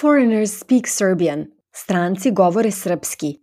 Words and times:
Foreigners 0.00 0.58
speak 0.58 0.86
Serbian. 0.86 1.46
Stranci 1.72 2.30
govore 2.32 2.70
srpski. 2.70 3.40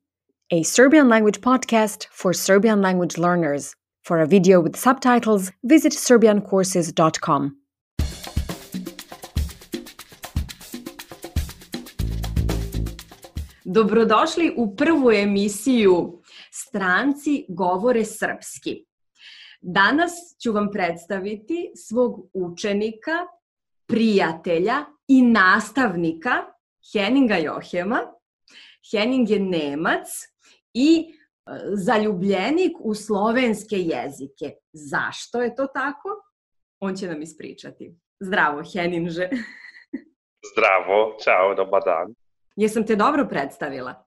A 0.52 0.64
Serbian 0.64 1.08
language 1.08 1.40
podcast 1.42 2.08
for 2.22 2.33
Serbian 2.33 2.82
language 2.82 3.18
learners. 3.20 3.76
For 4.08 4.22
a 4.22 4.25
video 4.25 4.59
with 4.64 4.75
subtitles, 4.75 5.51
visit 5.62 5.93
serbiancourses.com. 5.93 7.51
Dobrodošli 13.65 14.53
u 14.57 14.75
prvu 14.75 15.11
emisiju 15.11 16.21
Stranci 16.51 17.45
govore 17.49 18.05
srpski. 18.05 18.85
Danas 19.61 20.11
ću 20.43 20.51
vam 20.51 20.71
predstaviti 20.71 21.71
svog 21.75 22.29
učenika, 22.33 23.25
prijatelja 23.87 24.96
i 25.07 25.21
nastavnika 25.21 26.31
Henninga 26.93 27.35
Johema. 27.35 27.99
Henning 28.91 29.29
je 29.29 29.39
Nemac 29.39 30.07
i 30.73 30.99
e, 30.99 31.52
zaljubljenik 31.73 32.71
u 32.79 32.93
slovenske 32.95 33.75
jezike. 33.77 34.51
Zašto 34.73 35.41
je 35.41 35.55
to 35.55 35.67
tako? 35.67 36.09
On 36.79 36.95
će 36.95 37.07
nam 37.07 37.21
ispričati. 37.21 37.95
Zdravo, 38.20 38.63
Heninže. 38.73 39.29
Zdravo, 40.53 41.17
čao, 41.23 41.55
dobar 41.55 41.81
dan. 41.85 42.13
Jesam 42.55 42.85
te 42.85 42.95
dobro 42.95 43.27
predstavila? 43.29 44.03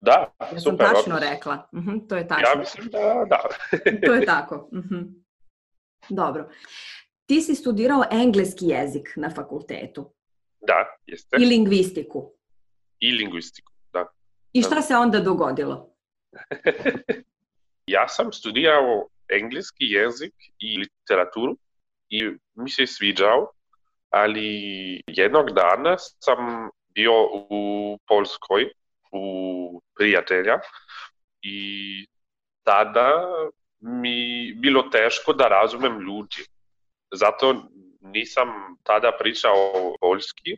Da, 0.00 0.34
Ja 0.40 0.46
sam 0.48 0.60
super. 0.60 0.86
tačno 0.86 1.14
odlično. 1.14 1.30
rekla. 1.30 1.68
Mhm, 1.74 1.98
to 2.08 2.16
je 2.16 2.28
tačno. 2.28 2.48
Ja 2.48 2.58
mislim 2.58 2.88
da, 2.90 3.24
da. 3.28 3.40
To 4.06 4.14
je 4.14 4.26
tako. 4.26 4.68
Mhm. 4.72 4.98
Dobro. 6.08 6.48
Ti 7.26 7.40
si 7.40 7.54
studirao 7.54 8.04
engleski 8.10 8.66
jezik 8.66 9.12
na 9.16 9.30
fakultetu 9.30 10.13
da, 10.66 10.96
jeste. 11.06 11.36
i 11.40 11.44
lingvistiku. 11.44 12.32
I 13.00 13.12
lingvistiku, 13.12 13.72
da. 13.92 14.06
I 14.52 14.62
šta 14.62 14.82
se 14.82 14.96
onda 14.96 15.20
dogodilo? 15.20 15.90
Ja 17.86 18.08
sam 18.08 18.32
studirao 18.32 19.08
engleski 19.28 19.84
jezik 19.84 20.34
i 20.58 20.78
literaturu 20.78 21.56
i 22.08 22.30
mi 22.54 22.70
se 22.70 22.86
sviđao, 22.86 23.50
ali 24.10 25.00
jednog 25.06 25.50
dana 25.50 25.96
sam 25.98 26.70
bio 26.94 27.12
u 27.50 27.98
Polskoj 28.08 28.70
u 29.12 29.82
prijatelja 29.96 30.58
i 31.42 32.06
tada 32.62 33.28
mi 33.80 34.52
bilo 34.54 34.82
teško 34.82 35.32
da 35.32 35.48
razumem 35.48 36.00
ljudi. 36.00 36.46
Zato 37.14 37.68
nisam 38.04 38.48
tada 38.82 39.12
pričao 39.18 39.94
polski, 40.00 40.56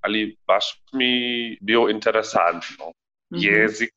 ali 0.00 0.36
baš 0.46 0.82
mi 0.92 1.12
bio 1.60 1.88
interesantno 1.90 2.92
Mhm. 3.30 3.40
jezik 3.40 3.94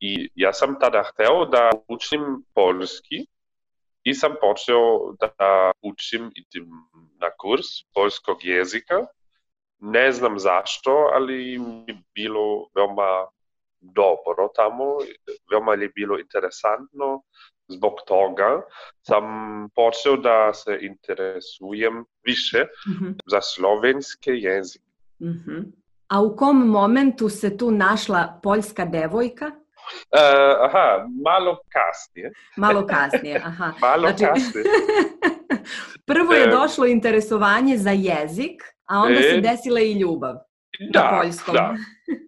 i 0.00 0.30
ja 0.34 0.52
sam 0.52 0.76
tada 0.80 1.02
hteo 1.02 1.44
da 1.44 1.70
učim 1.88 2.20
polski 2.54 3.26
i 4.02 4.14
sam 4.14 4.34
počeo 4.40 5.12
da 5.20 5.70
učim 5.82 6.32
idem 6.34 6.68
na 7.20 7.30
kurs 7.38 7.66
polskog 7.94 8.44
jezika. 8.44 9.06
Ne 9.78 10.12
znam 10.12 10.38
zašto, 10.38 10.90
ali 10.90 11.58
mi 11.58 12.02
bilo 12.14 12.68
veoma 12.74 13.26
dobro 13.80 14.48
tamo, 14.54 14.84
veoma 15.50 15.74
je 15.74 15.88
bilo 15.88 16.18
interesantno. 16.18 17.22
Zbog 17.68 17.92
toga 18.06 18.62
sam 19.02 19.24
počeo 19.70 20.16
da 20.16 20.52
se 20.54 20.78
interesujem 20.82 22.04
više 22.24 22.64
Mhm, 22.88 23.10
za 23.26 23.40
slovenske 23.42 24.30
jezike. 24.32 24.84
mhm. 25.22 25.58
A 26.08 26.22
u 26.22 26.36
kom 26.36 26.68
momentu 26.68 27.28
se 27.28 27.56
tu 27.56 27.70
našla 27.70 28.40
poljska 28.42 28.84
devojka? 28.84 29.46
Uh, 29.46 30.20
aha, 30.60 30.86
malo 31.24 31.58
kasnije. 31.68 32.32
Malo 32.56 32.86
kasnije, 32.86 33.42
aha. 33.44 33.72
Malo 33.80 34.08
Znači- 34.08 34.24
kasnije. 34.24 34.64
Prvo 36.06 36.32
je 36.32 36.42
E. 36.42 36.50
došlo 36.50 36.86
interesovanje 36.86 37.76
za 37.76 37.90
jezik, 37.90 38.62
a 38.86 38.98
onda 38.98 39.22
se 39.22 39.28
E. 39.28 39.40
desila 39.40 39.80
i 39.80 39.92
ljubav 39.92 40.34
na 40.80 40.90
Da, 40.92 41.18
poljskom. 41.20 41.54
da, 41.54 41.74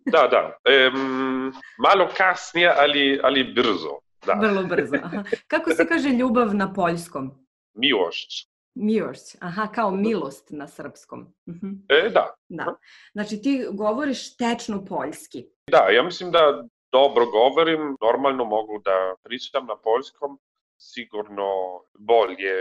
da, 0.06 0.28
da. 0.28 0.56
Em, 0.64 1.52
malo 1.78 2.08
kasnije, 2.16 2.74
ali, 2.76 3.20
ali 3.22 3.44
brzo. 3.44 3.98
Da, 4.26 4.32
Vrlo 4.34 4.62
brzo. 4.64 4.96
Aha. 4.96 5.22
Kako 5.46 5.70
se 5.70 5.86
kaže 5.86 6.08
ljubav 6.08 6.54
na 6.54 6.72
poljskom? 6.72 7.46
milošć. 7.74 8.46
Milošć. 8.74 9.36
Aha, 9.40 9.66
kao 9.66 9.90
milost 9.90 10.50
na 10.50 10.68
srpskom. 10.68 11.34
Mhm, 11.48 11.68
E, 11.88 12.08
da, 12.08 12.34
Da. 12.48 12.74
Znači 13.12 13.42
ti 13.42 13.66
govoriš 13.72 14.36
tečno 14.36 14.84
poljski. 14.84 15.46
da, 15.66 15.78
ja 15.78 16.02
mislim 16.02 16.30
da 16.30 16.64
dobro 16.92 17.26
govorim, 17.26 17.96
normalno 18.02 18.44
mogu 18.44 18.78
da 18.78 19.14
pričam 19.22 19.66
na 19.66 19.76
poljskom, 19.76 20.38
sigurno 20.78 21.46
bolje 21.94 22.54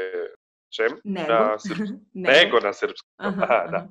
čem 0.69 0.92
Nego? 1.03 1.28
na 1.30 1.58
srpskom. 1.68 2.00
Nego 2.14 2.59
na 2.59 2.74
srpskom. 2.74 3.09
Aha, 3.18 3.44
Aha, 3.44 3.68
da. 3.72 3.78
aha. 3.78 3.88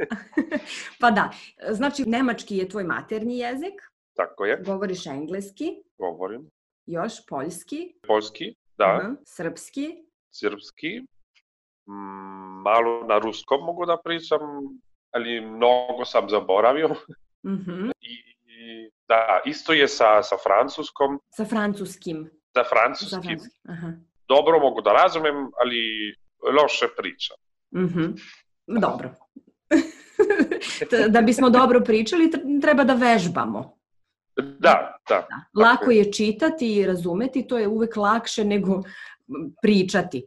pa 1.00 1.10
da. 1.10 1.30
Znači, 1.70 2.04
nemački 2.04 2.56
je 2.56 2.68
tvoj 2.68 2.84
maternji 2.84 3.38
jezik, 3.38 3.74
Tako 4.14 4.44
je, 4.44 4.62
govoriš 4.66 5.06
engleski, 5.06 5.82
govorim. 5.98 6.50
Još 6.86 7.26
poljski, 7.28 7.94
Poljski, 8.06 8.54
da, 8.78 8.84
aha, 8.84 9.14
srpski, 9.24 9.94
srpski, 10.30 11.00
mm, 11.88 12.62
malo 12.62 13.06
na 13.08 13.18
ruskom 13.18 13.60
mogu 13.64 13.86
da 13.86 13.96
pričam, 14.04 14.40
ali 15.10 15.40
mnogo 15.40 16.04
sam 16.04 16.28
zaboravio. 16.28 16.88
mhm, 17.46 17.90
I 18.00 18.36
i 18.48 18.90
da, 19.08 19.40
isto 19.44 19.72
je 19.72 19.88
sa, 19.88 20.22
sa 20.22 20.36
francuskom. 20.42 21.20
sa 21.30 21.44
francuskim. 21.44 22.30
Za 22.54 22.64
francuskim 22.64 23.22
francuskim. 23.22 23.50
Aha. 23.68 23.92
dobro 24.28 24.58
mogu 24.60 24.80
da 24.80 24.92
razumem, 24.92 25.34
ali 25.34 25.78
loše 26.62 26.86
pričam. 26.96 27.36
Mhm. 27.74 28.04
Dobro. 28.80 29.10
da 31.14 31.20
bismo 31.20 31.50
dobro 31.50 31.80
pričali, 31.80 32.30
tr- 32.30 32.60
treba 32.62 32.84
da 32.84 32.94
vežbamo. 32.94 33.75
Da, 34.36 34.98
da. 35.08 35.26
Da. 35.28 35.60
Lako 35.62 35.90
je 35.90 36.12
čitati 36.12 36.76
i 36.76 36.86
razumeti, 36.86 37.46
to 37.46 37.58
je 37.58 37.68
uvek 37.68 37.96
lakše 37.96 38.44
nego 38.44 38.82
pričati. 39.62 40.26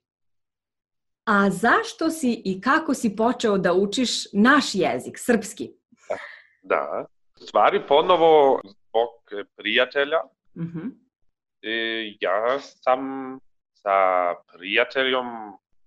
A 1.26 1.50
zašto 1.50 2.10
si 2.10 2.42
i 2.46 2.62
kako 2.62 2.94
si 2.94 3.16
počeo 3.16 3.58
da 3.58 3.74
učiš 3.74 4.34
naš 4.34 4.76
jezik, 4.76 5.18
srpski? 5.18 5.72
Da. 6.64 7.06
Stvari 7.36 7.82
ponovo 7.88 8.62
zbog 8.64 9.46
prijatelja. 9.56 10.18
Mhm. 10.58 10.88
E, 11.62 11.72
ja 12.20 12.60
sam 12.60 13.00
sa 13.74 13.90
prijateljom 14.54 15.26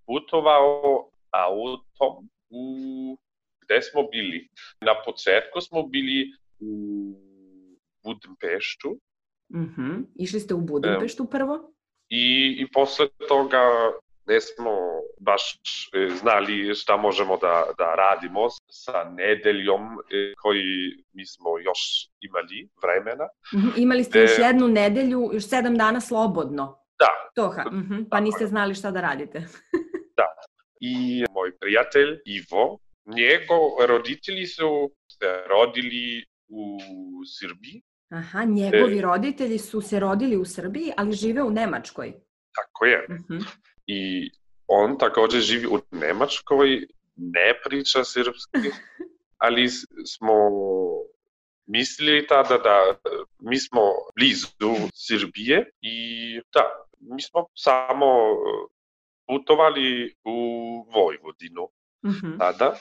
putovao 0.06 1.08
autom 1.30 2.28
u 2.50 3.16
gde 3.60 3.82
smo 3.82 4.02
bili. 4.02 4.48
Na 4.80 4.94
početku 5.04 5.60
smo 5.60 5.82
bili 5.82 6.32
u 6.60 7.31
Budimpeštu 8.04 8.98
Mhm. 9.54 10.00
Išli 10.14 10.40
ste 10.40 10.54
u 10.54 10.60
Budimpeštu 10.60 11.24
prvo? 11.24 11.74
i, 12.08 12.56
i 12.58 12.66
posle 12.72 13.06
toga 13.28 13.62
nismo 14.26 14.70
baš 15.20 15.42
e, 15.92 16.08
znali 16.10 16.74
šta 16.74 16.96
možemo 16.96 17.36
da, 17.36 17.64
da 17.78 17.94
radimo 17.94 18.40
sa 18.70 19.04
nedeljom 19.10 19.82
e, 19.82 20.32
koji 20.42 20.64
mi 21.12 21.26
smo 21.26 21.58
još 21.58 21.78
imali 22.20 22.68
vremena. 22.82 23.24
Mhm. 23.54 23.68
Imali 23.76 24.04
ste 24.04 24.18
još 24.18 24.38
E. 24.38 24.42
jednu 24.42 24.68
nedelju, 24.68 25.30
još 25.32 25.48
sedam 25.48 25.76
dana 25.76 26.00
slobodno. 26.00 26.78
Da, 26.98 27.10
Toha. 27.34 27.64
Mhm. 27.72 28.02
Pa 28.10 28.20
niste 28.20 28.46
znali 28.46 28.74
šta 28.74 28.90
da 28.90 29.00
radite. 29.00 29.38
i 30.80 31.24
moj 31.30 31.58
prijatelj 31.58 32.18
Ivo, 32.26 32.78
njego 33.06 33.54
roditelji 33.86 34.46
su 34.46 34.90
se 35.08 35.44
rodili 35.48 36.24
u 36.48 36.78
Srbiji, 37.40 37.82
Aha, 38.12 38.44
njegovi 38.44 38.98
E. 38.98 39.02
roditelji 39.02 39.58
su 39.58 39.80
se 39.80 40.00
rodili 40.00 40.36
u 40.36 40.44
Srbiji, 40.44 40.92
ali 40.96 41.12
žive 41.12 41.42
u 41.42 41.50
Nemačkoj. 41.50 42.12
tako 42.54 42.84
je. 42.84 43.06
Mhm. 43.10 43.38
I 43.86 44.30
on 44.66 44.98
također 44.98 45.40
živi 45.40 45.66
u 45.66 45.78
Nemačkoj, 45.90 46.86
ne 47.16 47.60
priča 47.64 48.04
srpski, 48.04 48.68
ali 49.38 49.68
smo 50.06 50.34
mislili 51.66 52.26
tada 52.26 52.58
da 52.58 52.94
mi 53.40 53.58
smo 53.58 53.80
blizu 54.16 54.46
Srbije 54.96 55.70
i 55.80 55.96
da, 56.54 56.60
mi 57.00 57.22
smo 57.22 57.46
samo 57.54 58.06
putovali 59.26 60.14
u 60.24 60.36
Vojvodinu 60.90 61.68
Mhm. 62.04 62.38
tada, 62.38 62.74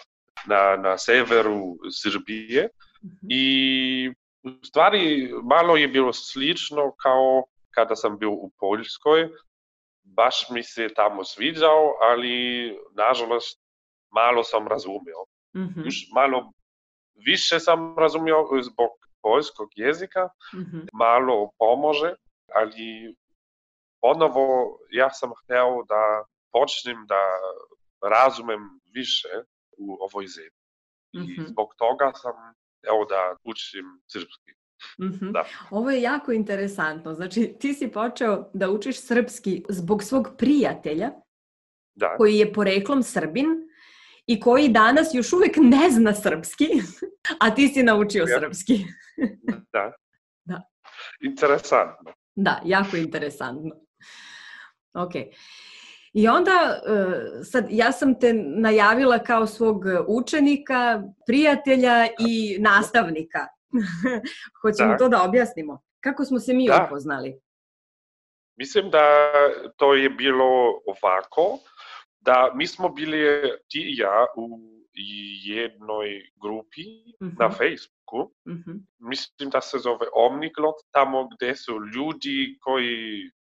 na, 0.45 0.75
na 0.79 0.97
severu 0.97 1.61
Srbije 1.91 2.69
Mhm. 3.03 3.27
i 3.29 4.11
u 4.43 4.65
stvari 4.65 5.31
malo 5.43 5.75
je 5.75 5.87
bilo 5.87 6.13
slično 6.13 6.91
kao 6.95 7.43
kada 7.71 7.95
sam 7.95 8.17
bio 8.17 8.31
u 8.31 8.51
Poljskoj. 8.57 9.29
Baš 10.03 10.49
mi 10.49 10.63
se 10.63 10.93
tamo 10.95 11.23
sviđao, 11.23 11.95
ali 12.01 12.33
nažalost 12.93 13.61
malo 14.11 14.43
sam 14.43 14.67
razumeo. 14.67 15.25
Mhm. 15.55 15.81
Još 15.85 16.09
malo 16.13 16.51
više 17.15 17.59
sam 17.59 17.97
razumio 17.97 18.47
zbog 18.61 18.89
poljskog 19.21 19.69
jezika, 19.75 20.29
Mhm. 20.53 20.77
malo 20.93 21.49
pomože, 21.57 22.13
ali 22.53 23.15
ponovo 24.01 24.45
ja 24.89 25.09
sam 25.09 25.31
hteo 25.43 25.83
da 25.83 26.23
počnem 26.51 27.05
da 27.07 27.21
razumem 28.09 28.59
više 28.85 29.29
u 29.77 29.97
ovoj 29.99 30.27
zemlji. 30.27 30.61
I 31.13 31.19
Mhm. 31.19 31.45
zbog 31.47 31.73
toga 31.77 32.11
sam 32.15 32.33
hteo 32.81 33.05
da 33.05 33.35
učim 33.43 33.85
srpski. 34.07 34.51
Mhm. 35.01 35.31
Da. 35.31 35.45
Ovo 35.69 35.89
je 35.91 36.01
jako 36.01 36.31
interesantno. 36.31 37.13
Znači, 37.13 37.55
ti 37.59 37.73
si 37.73 37.87
počeo 37.87 38.49
da 38.53 38.69
učiš 38.69 39.01
srpski 39.01 39.63
zbog 39.69 40.03
svog 40.03 40.29
prijatelja 40.37 41.11
Da, 41.95 42.15
koji 42.17 42.35
je 42.35 42.53
poreklom 42.53 43.03
Srbin 43.03 43.47
i 44.25 44.39
koji 44.39 44.69
danas 44.69 45.07
još 45.13 45.33
uvek 45.33 45.51
ne 45.57 45.89
zna 45.89 46.13
srpski, 46.13 46.65
a 47.41 47.55
ti 47.55 47.67
si 47.67 47.83
naučio 47.83 48.25
Ja. 48.27 48.39
srpski. 48.39 48.85
da. 49.73 49.91
Da. 50.45 50.61
Interesantno. 51.21 52.13
Da, 52.35 52.61
jako 52.65 52.97
interesantno. 52.97 53.71
Ok. 54.93 55.11
I 56.13 56.27
onda, 56.27 56.51
e, 56.85 57.43
sad, 57.43 57.65
ja 57.69 57.91
sam 57.91 58.19
te 58.19 58.33
najavila 58.33 59.19
kao 59.19 59.47
svog 59.47 59.77
učenika, 60.07 61.03
prijatelja 61.27 62.05
i 62.19 62.57
nastavnika. 62.59 63.47
Hoćemo 64.61 64.89
Da. 64.89 64.97
to 64.97 65.09
da 65.09 65.23
objasnimo. 65.23 65.81
Kako 65.99 66.25
smo 66.25 66.39
se 66.39 66.53
mi 66.53 66.67
Da. 66.67 66.83
upoznali? 66.87 67.39
Mislim 68.55 68.89
da 68.89 68.99
to 69.77 69.93
je 69.93 70.09
bilo 70.09 70.45
ovako, 70.85 71.59
da 72.19 72.51
mi 72.55 72.67
smo 72.67 72.89
bili 72.89 73.17
ti 73.67 73.79
i 73.81 73.97
ja 73.97 74.25
u 74.37 74.59
jednoj 75.45 76.07
grupi 76.37 76.81
na 77.19 77.47
Mhm. 77.47 77.53
Facebooku. 77.53 78.31
Mhm. 78.47 78.71
Mislim 78.99 79.49
da 79.49 79.61
se 79.61 79.77
zove 79.79 80.05
Omniglot, 80.15 80.75
tamo 80.91 81.29
gde 81.29 81.55
su 81.55 81.71
ljudi 81.95 82.57
koji 82.61 82.97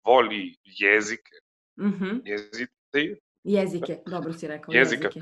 voli 0.05 0.55
jezike. 0.63 1.35
Mhm. 1.79 2.21
Jezici. 2.25 3.21
Jezike, 3.43 3.99
dobro 4.05 4.33
si 4.33 4.47
rekao. 4.47 4.73
Jezika. 4.73 5.07
Jezike. 5.07 5.21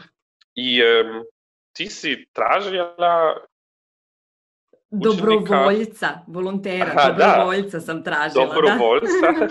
I 0.55 0.81
em, 0.81 1.23
ti 1.73 1.87
si 1.87 2.25
tražila 2.33 3.37
Dobrovoljca, 4.91 6.09
volontera, 6.27 6.85
Aha, 6.85 7.11
da. 7.11 7.25
dobrovoljca 7.25 7.79
sam 7.79 8.03
tražila. 8.03 8.45
dobrovoljca, 8.45 9.27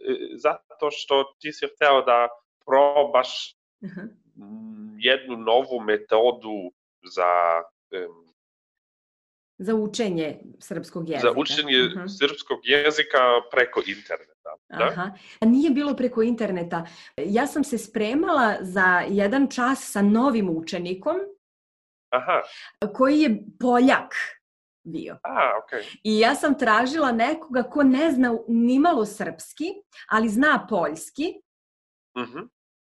e, 0.00 0.14
zato 0.36 0.90
što 0.90 1.24
ti 1.38 1.52
si 1.52 1.66
hteo 1.66 2.02
da 2.02 2.28
probaš 2.66 3.56
Da? 3.80 3.88
Aha. 3.88 4.02
mm, 4.36 4.96
jednu 4.98 5.36
novu 5.36 5.80
metodu 5.80 6.72
za, 7.04 7.32
em, 7.90 8.31
Za 9.62 9.74
učenje 9.76 10.28
srpskog 10.60 11.08
jezika. 11.08 11.28
za 11.28 11.34
učenje 11.36 11.72
Mhm. 11.86 12.06
srpskog 12.08 12.58
jezika 12.64 13.18
preko 13.50 13.80
interneta. 13.88 14.32
Da? 14.70 14.84
Aha. 14.84 15.10
A 15.40 15.46
Nije 15.46 15.70
bilo 15.70 15.94
preko 15.94 16.22
interneta. 16.22 16.86
Ja 17.18 17.46
sam 17.46 17.64
se 17.64 17.78
spremala 17.78 18.56
za 18.60 18.84
jedan 19.08 19.48
čas 19.48 19.78
sa 19.82 20.02
novim 20.02 20.50
učenikom 20.50 21.16
Aha, 22.10 22.42
koji 22.88 23.18
je 23.18 23.30
Poljak 23.60 24.14
bio. 24.84 25.18
a, 25.22 25.50
okej. 25.58 25.82
I 26.04 26.18
ja 26.18 26.34
sam 26.34 26.58
tražila 26.58 27.12
nekoga 27.12 27.62
ko 27.62 27.82
ne 27.84 28.10
zna 28.10 28.38
nimalo 28.48 29.06
srpski, 29.06 29.64
ali 30.08 30.28
zna 30.28 30.66
poljski 30.70 31.34
Mhm. 32.18 32.38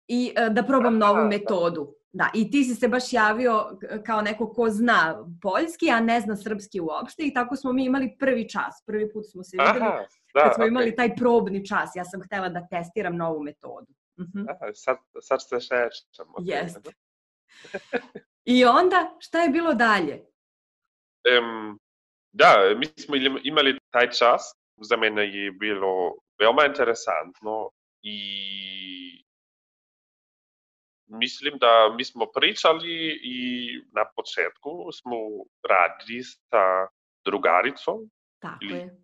i 0.08 0.32
e, 0.36 0.50
da 0.50 0.62
probam 0.62 0.98
novu 0.98 1.18
Aha. 1.18 1.28
metodu. 1.28 1.94
Da, 2.16 2.30
i 2.34 2.50
ti 2.50 2.64
si 2.64 2.74
se 2.74 2.88
baš 2.88 3.12
javio 3.12 3.78
kao 4.06 4.22
neko 4.22 4.52
ko 4.52 4.70
zna 4.70 5.26
poljski, 5.42 5.90
a 5.90 6.00
ne 6.00 6.20
zna 6.20 6.36
srpski 6.36 6.80
uopšte 6.80 7.22
i 7.22 7.34
tako 7.34 7.56
smo 7.56 7.72
mi 7.72 7.84
imali 7.84 8.16
prvi 8.18 8.48
čas. 8.48 8.82
Prvi 8.86 9.12
put 9.12 9.24
smo 9.30 9.42
se 9.42 9.56
videli 9.56 9.84
Aha, 9.86 10.04
da, 10.34 10.42
kad 10.42 10.54
smo 10.54 10.64
okej. 10.64 10.68
imali 10.68 10.96
taj 10.96 11.16
probni 11.16 11.66
čas. 11.66 11.90
Ja 11.96 12.04
sam 12.04 12.22
htela 12.22 12.48
da 12.48 12.66
testiram 12.70 13.16
novu 13.16 13.42
metodu. 13.42 13.92
Mhm. 14.20 14.48
Aha, 14.48 14.72
sad, 14.74 14.96
sad 15.20 15.40
se 15.42 15.60
šećam. 15.60 16.26
toga. 16.36 16.54
Jeste. 16.54 16.90
I 18.54 18.64
onda, 18.64 19.16
šta 19.18 19.40
je 19.42 19.48
bilo 19.48 19.74
dalje? 19.74 20.14
Em, 21.24 21.78
da, 22.32 22.54
mi 22.76 22.86
smo 22.86 23.16
imali 23.42 23.78
taj 23.90 24.10
čas, 24.10 24.42
za 24.76 24.96
mene 24.96 25.22
je 25.22 25.52
bilo 25.52 26.14
veoma 26.40 26.64
interesantno 26.66 27.70
i 28.02 29.23
mislim 31.14 31.54
da 31.60 31.68
mi 31.96 32.04
smo 32.04 32.26
pričali 32.34 32.90
i 33.24 33.38
na 33.92 34.04
početku 34.16 34.70
smo 34.92 35.16
radili 35.68 36.22
sa 36.22 36.62
drugaricom 37.24 38.10
Tako 38.38 38.58
Ili- 38.62 38.74
je. 38.78 39.00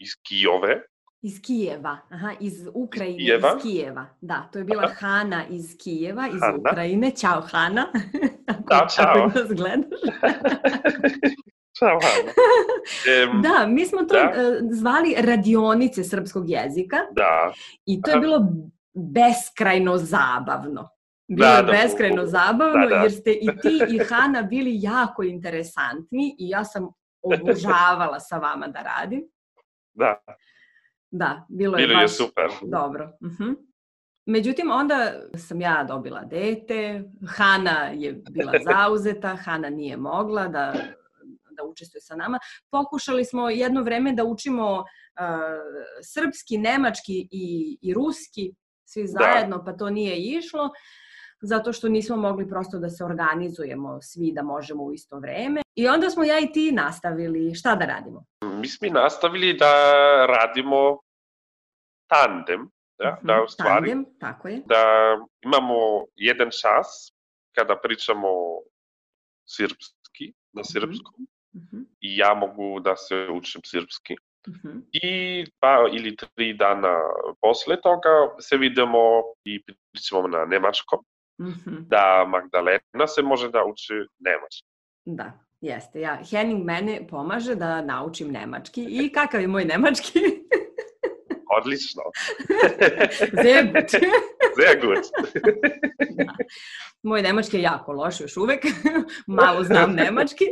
iz 0.00 0.10
Kijove. 0.22 0.82
Iz 1.22 1.42
Kijeva, 1.42 1.98
aha, 2.10 2.32
iz 2.40 2.68
Ukrajine, 2.74 3.16
iz 3.18 3.24
Kijeva? 3.26 3.58
Kijeva. 3.62 4.06
Da, 4.20 4.48
to 4.52 4.58
je 4.58 4.64
bila 4.64 4.88
Hana 4.88 5.44
iz 5.50 5.76
Kijeva, 5.82 6.28
iz 6.28 6.40
Hana. 6.40 6.58
Ukrajine. 6.58 7.10
Ćao, 7.10 7.40
Hana. 7.40 7.92
Da, 8.68 8.86
čao. 8.96 9.04
Ako 9.06 9.38
nas 9.38 9.48
gledaš. 9.48 10.00
Da, 13.42 13.66
mi 13.66 13.86
smo 13.86 13.98
to 13.98 14.14
Da. 14.14 14.20
e, 14.20 14.32
zvali 14.70 15.14
radionice 15.18 16.04
srpskog 16.04 16.50
jezika 16.50 16.96
da, 17.12 17.52
i 17.86 18.02
to 18.02 18.10
je 18.10 18.14
Aha. 18.14 18.20
bilo 18.20 18.46
beskrajno 18.94 19.96
zabavno. 19.96 20.88
Bilo 21.28 21.46
Da, 21.46 21.52
je 21.52 21.62
da, 21.62 21.72
beskrajno 21.72 22.22
u- 22.22 22.26
zabavno 22.26 22.80
da, 22.80 22.86
da. 22.88 22.94
jer 22.96 23.12
ste 23.12 23.30
i 23.32 23.48
ti 23.62 23.80
i 23.88 23.98
Hana 24.00 24.42
bili 24.42 24.70
jako 24.74 25.22
interesantni 25.22 26.36
i 26.38 26.48
ja 26.48 26.64
sam 26.64 26.88
obožavala 27.22 28.20
sa 28.20 28.38
vama 28.38 28.68
da 28.68 28.82
radim. 28.82 29.22
da, 29.94 30.18
Da, 31.10 31.46
bilo 31.48 31.78
je 31.78 31.86
bilo 31.86 31.98
je 31.98 32.04
baš 32.04 32.16
super. 32.16 32.44
dobro. 32.62 33.12
Mhm. 33.22 33.52
Međutim, 34.26 34.70
onda 34.70 35.12
sam 35.38 35.60
ja 35.60 35.84
dobila 35.84 36.20
dete, 36.20 37.02
Hana 37.28 37.80
je 37.86 38.12
bila 38.30 38.52
zauzeta, 38.66 39.36
Hana 39.36 39.70
nije 39.70 39.96
mogla 39.96 40.48
da, 40.48 40.74
da 41.50 41.64
učestvuje 41.64 42.00
sa 42.00 42.16
nama. 42.16 42.38
Pokušali 42.70 43.24
smo 43.24 43.50
jedno 43.50 43.82
vreme 43.82 44.12
da 44.12 44.24
učimo 44.24 44.74
uh, 44.74 44.84
srpski, 46.04 46.58
nemački 46.58 47.28
i, 47.30 47.78
i 47.82 47.94
ruski, 47.94 48.52
svi 48.84 49.02
Da. 49.02 49.06
zajedno, 49.08 49.64
pa 49.64 49.72
to 49.72 49.90
nije 49.90 50.16
išlo, 50.16 50.70
zato 51.40 51.72
što 51.72 51.88
nismo 51.88 52.16
mogli 52.16 52.48
prosto 52.48 52.78
da 52.78 52.90
se 52.90 53.04
organizujemo 53.04 54.02
svi 54.02 54.32
da 54.32 54.42
možemo 54.42 54.82
u 54.82 54.92
isto 54.92 55.18
vreme. 55.18 55.62
I 55.74 55.88
onda 55.88 56.10
smo 56.10 56.24
ja 56.24 56.38
i 56.38 56.52
ti 56.52 56.72
nastavili. 56.72 57.54
Šta 57.54 57.74
da 57.74 57.84
radimo? 57.86 58.24
Mi 58.42 58.68
smo 58.68 58.88
nastavili 58.90 59.52
da 59.52 59.72
radimo 60.26 60.98
tandem, 62.06 62.70
da, 62.98 63.12
Mhm, 63.12 63.26
da 63.26 63.42
u 63.42 63.48
stvari 63.48 63.90
Tandem, 63.90 64.18
tako 64.18 64.48
je. 64.48 64.62
da 64.66 64.82
imamo 65.42 65.74
jedan 66.16 66.48
čas 66.52 67.12
kada 67.52 67.76
pričamo 67.76 68.28
srpski, 69.46 70.32
na 70.52 70.64
srpskom, 70.64 71.26
Mhm, 71.54 71.80
i 72.00 72.16
ja 72.16 72.34
mogu 72.34 72.80
da 72.80 72.96
se 72.96 73.28
učim 73.30 73.60
srpski. 73.64 74.16
mhm. 74.48 74.78
I 74.92 75.08
dva 75.52 75.88
ili 75.92 76.16
tri 76.16 76.54
dana 76.54 76.98
posle 77.40 77.80
toga 77.80 78.08
se 78.40 78.56
vidimo 78.56 78.98
i 79.44 79.62
pričamo 79.92 80.28
na 80.28 80.44
nemačkom, 80.44 80.98
Mhm. 81.40 81.76
da 81.88 82.24
Magdalena 82.28 83.06
se 83.06 83.22
može 83.22 83.50
da 83.50 83.64
uči 83.64 83.92
nemački. 84.18 84.68
Da, 85.04 85.32
jeste. 85.60 86.00
Ja, 86.00 86.18
Henning 86.30 86.64
mene 86.64 87.06
pomaže 87.10 87.54
da 87.54 87.82
naučim 87.82 88.28
nemački. 88.32 88.86
I 88.90 89.12
kakav 89.12 89.40
je 89.40 89.46
moj 89.48 89.64
nemački? 89.64 90.18
Odlično. 91.58 92.02
Sehr 93.42 93.64
gut. 93.72 93.90
Sehr 94.60 94.80
gut. 94.86 95.04
da. 96.10 96.32
Moj 97.02 97.22
nemački 97.22 97.56
je 97.56 97.62
jako 97.62 97.92
loš 97.92 98.20
još 98.20 98.36
uvek. 98.36 98.60
Malo 99.26 99.64
znam 99.64 99.92
nemački. 99.94 100.44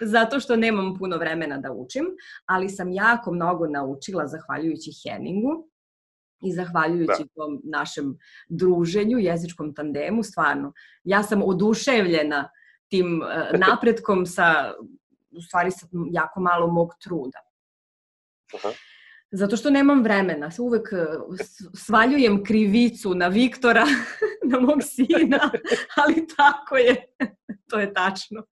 Zato 0.00 0.40
što 0.40 0.56
nemam 0.56 0.94
puno 0.98 1.16
vremena 1.16 1.58
da 1.58 1.72
učim, 1.72 2.04
ali 2.46 2.68
sam 2.68 2.92
jako 2.92 3.32
mnogo 3.32 3.66
naučila 3.66 4.26
zahvaljujući 4.26 4.90
Henningu 5.04 5.69
i 6.42 6.52
zahvaljujući 6.52 7.28
tom 7.34 7.60
našem 7.64 8.18
druženju, 8.48 9.18
jezičkom 9.18 9.74
tandemu, 9.74 10.22
stvarno. 10.22 10.72
Ja 11.04 11.22
sam 11.22 11.42
oduševljena 11.42 12.50
tim 12.88 13.22
eh, 13.22 13.58
napretkom 13.58 14.26
sa, 14.26 14.74
u 15.30 15.42
stvari 15.42 15.70
sa 15.70 15.86
jako 16.12 16.40
malo 16.40 16.66
mog 16.66 16.88
truda. 17.02 17.38
Aha. 18.54 18.68
Zato 19.32 19.56
što 19.56 19.70
nemam 19.70 20.02
vremena. 20.02 20.50
Uvek 20.58 20.92
eh, 20.92 21.06
svaljujem 21.74 22.44
krivicu 22.44 23.14
na 23.14 23.28
Viktora, 23.28 23.86
na 24.52 24.60
mog 24.60 24.78
sina, 24.82 25.50
ali 26.02 26.26
tako 26.36 26.76
je. 26.76 26.96
to 27.70 27.80
je 27.80 27.94
tačno. 27.94 28.42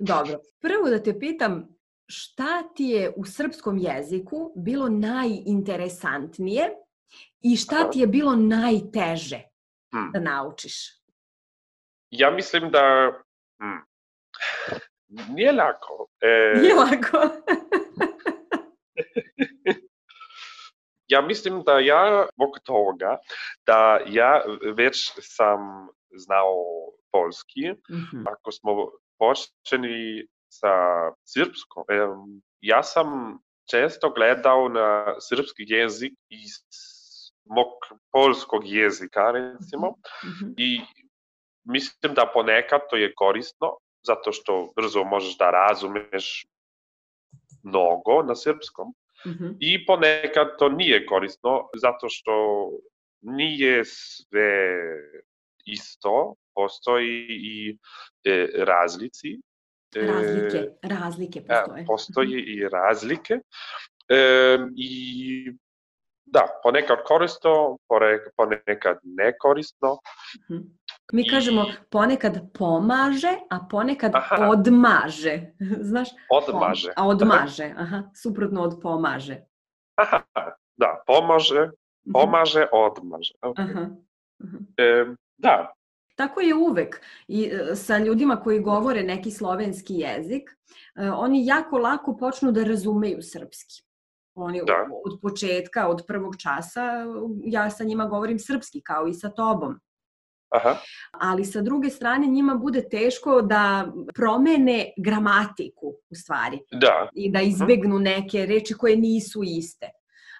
Dobro. 0.00 0.38
Prvo 0.60 0.90
da 0.90 1.02
te 1.02 1.18
pitam, 1.18 1.68
šta 2.10 2.62
ti 2.76 2.84
je 2.84 3.12
u 3.16 3.24
srpskom 3.24 3.78
jeziku 3.78 4.52
bilo 4.56 4.88
najinteresantnije 4.88 6.70
i 7.40 7.56
šta 7.56 7.90
ti 7.90 7.98
je 7.98 8.06
bilo 8.06 8.36
najteže 8.36 9.40
Hmm. 9.94 10.10
da 10.12 10.20
naučiš? 10.20 10.74
ja 12.10 12.30
mislim 12.30 12.70
da 12.70 13.12
hmm, 13.60 13.80
nije 15.34 15.52
lako. 15.52 16.06
E, 16.20 16.60
Nije 16.60 16.74
lako. 16.74 17.18
ja 21.08 21.20
mislim 21.22 21.62
da 21.62 21.78
ja 21.78 22.26
zbog 22.34 22.58
toga 22.64 23.18
da 23.66 24.00
ja 24.06 24.42
već 24.74 25.12
sam 25.20 25.60
znao 26.10 26.54
polski, 27.12 27.60
Mhm. 27.90 28.26
ako 28.26 28.52
smo 28.52 28.70
počeli 29.18 30.28
sa 30.50 30.74
srpskom, 31.24 31.84
em, 31.88 32.40
ja 32.60 32.82
sam 32.82 33.38
često 33.70 34.10
gledao 34.10 34.68
na 34.68 35.14
srpski 35.20 35.64
jezik 35.68 36.12
iz 36.28 36.50
mog 37.44 37.66
polskog 38.12 38.62
jezika, 38.66 39.30
recimo, 39.30 39.94
Mhm. 40.24 40.52
i 40.56 40.80
mislim 41.64 42.14
da 42.14 42.30
ponekad 42.34 42.80
to 42.90 42.96
je 42.96 43.14
korisno, 43.14 43.76
zato 44.06 44.32
što 44.32 44.72
brzo 44.76 45.04
možeš 45.04 45.36
da 45.38 45.50
razumeš 45.50 46.46
mnogo 47.62 48.22
na 48.22 48.34
srpskom, 48.34 48.94
Mhm. 49.26 49.46
i 49.60 49.86
ponekad 49.86 50.58
to 50.58 50.68
nije 50.68 51.06
korisno, 51.06 51.68
zato 51.76 52.06
što 52.08 52.32
nije 53.20 53.84
sve 53.84 54.80
isto, 55.64 56.34
postoji 56.54 57.26
i 57.28 57.76
e, 58.24 58.46
razlici. 58.64 59.40
E, 59.96 60.06
Razlike, 60.06 60.68
razlike 60.82 61.38
e, 61.38 61.44
postoje. 61.46 61.84
postoji 61.86 62.40
i 62.46 62.68
razlike. 62.68 63.34
E, 64.08 64.18
I 64.76 65.52
da, 66.24 66.46
ponekad 66.62 66.98
korisno, 67.04 67.78
ponekad 68.36 68.98
nekorisno. 69.02 69.98
Mhm. 70.50 70.62
Mi 71.12 71.28
kažemo 71.30 71.66
ponekad 71.90 72.52
pomaže, 72.54 73.36
a 73.50 73.58
ponekad 73.70 74.12
Aha. 74.14 74.48
odmaže. 74.50 75.40
Znaš? 75.90 76.08
Odmaže. 76.30 76.92
A 76.96 77.06
odmaže, 77.06 77.74
aha, 77.76 78.02
suprotno 78.14 78.62
od 78.62 78.78
pomaže. 78.82 79.40
Aha, 79.96 80.22
da, 80.76 81.02
pomaže, 81.06 81.70
Mhm. 82.06 82.12
pomaže, 82.12 82.66
odmaže. 82.72 83.34
Ok. 83.42 83.58
Aha. 83.58 83.86
aha. 84.40 84.58
E, 84.76 85.06
da, 85.38 85.72
Tako 86.20 86.40
je 86.40 86.54
uvek 86.54 87.00
i 87.28 87.44
e, 87.44 87.74
sa 87.74 87.98
ljudima 87.98 88.36
koji 88.36 88.60
govore 88.60 89.02
neki 89.02 89.30
slovenski 89.30 89.94
jezik, 89.94 90.50
e, 90.96 91.10
oni 91.10 91.46
jako 91.46 91.78
lako 91.78 92.16
počnu 92.16 92.52
da 92.52 92.64
razumeju 92.64 93.22
srpski. 93.22 93.82
Oni 94.34 94.62
Da. 94.66 94.86
od 95.04 95.18
početka, 95.22 95.88
od 95.88 96.04
prvog 96.06 96.36
časa, 96.36 97.04
ja 97.44 97.70
sa 97.70 97.84
njima 97.84 98.06
govorim 98.06 98.38
srpski 98.38 98.80
kao 98.80 99.06
i 99.06 99.14
sa 99.14 99.28
tobom. 99.28 99.80
aha, 100.50 100.76
ali 101.12 101.44
sa 101.44 101.60
druge 101.60 101.90
strane 101.90 102.26
njima 102.26 102.54
bude 102.54 102.88
teško 102.88 103.42
da 103.42 103.92
promene 104.14 104.92
gramatiku 104.96 105.86
u 106.10 106.14
stvari 106.14 106.58
da, 106.72 107.08
i 107.14 107.30
da 107.30 107.40
izbegnu 107.40 107.98
neke 107.98 108.46
reči 108.46 108.74
koje 108.74 108.96
nisu 108.96 109.40
iste. 109.44 109.90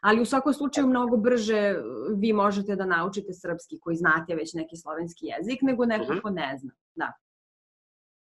Ali 0.03 0.21
u 0.21 0.25
svakom 0.25 0.53
slučaju 0.55 0.87
mnogo 0.87 1.17
brže 1.17 1.75
vi 2.17 2.33
možete 2.33 2.77
da 2.77 2.85
naučite 2.85 3.33
srpski 3.33 3.79
koji 3.81 3.97
znate 3.97 4.35
već 4.35 4.55
neki 4.55 4.77
slovenski 4.77 5.27
jezik 5.27 5.63
nego 5.63 5.85
neko 5.87 6.13
Mhm. 6.13 6.21
ko 6.23 6.31
ne 6.31 6.57
zna. 6.61 6.73
Da. 6.95 7.13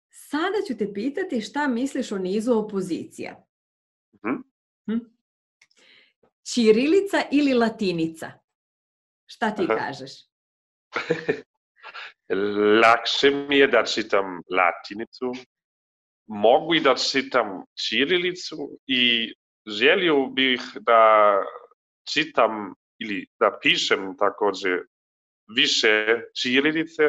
Sada 0.09 0.57
ću 0.67 0.77
te 0.77 0.93
pitati 0.93 1.41
šta 1.41 1.67
misliš 1.67 2.11
o 2.11 2.17
nizu 2.17 2.53
opozicija. 2.53 3.43
Mhm. 4.25 4.35
Hm? 4.85 5.05
Ćirilica 6.53 7.17
ili 7.31 7.53
latinica? 7.53 8.31
Šta 9.25 9.51
ti 9.55 9.65
Aha. 9.69 9.75
kažeš? 9.77 10.11
lakše 12.83 13.29
mi 13.31 13.57
je 13.57 13.67
da 13.67 13.83
čitam 13.85 14.25
latinicu, 14.51 15.31
mogu 16.27 16.73
i 16.75 16.79
da 16.79 16.95
čitam 16.95 17.63
čirilicu 17.87 18.79
i 18.87 19.33
želio 19.67 20.25
bih 20.25 20.61
da 20.81 21.33
čitam 22.13 22.73
ili 22.99 23.25
da 23.39 23.59
pišem 23.61 24.17
takođe 24.17 24.77
više 25.55 26.21
čirilice, 26.41 27.03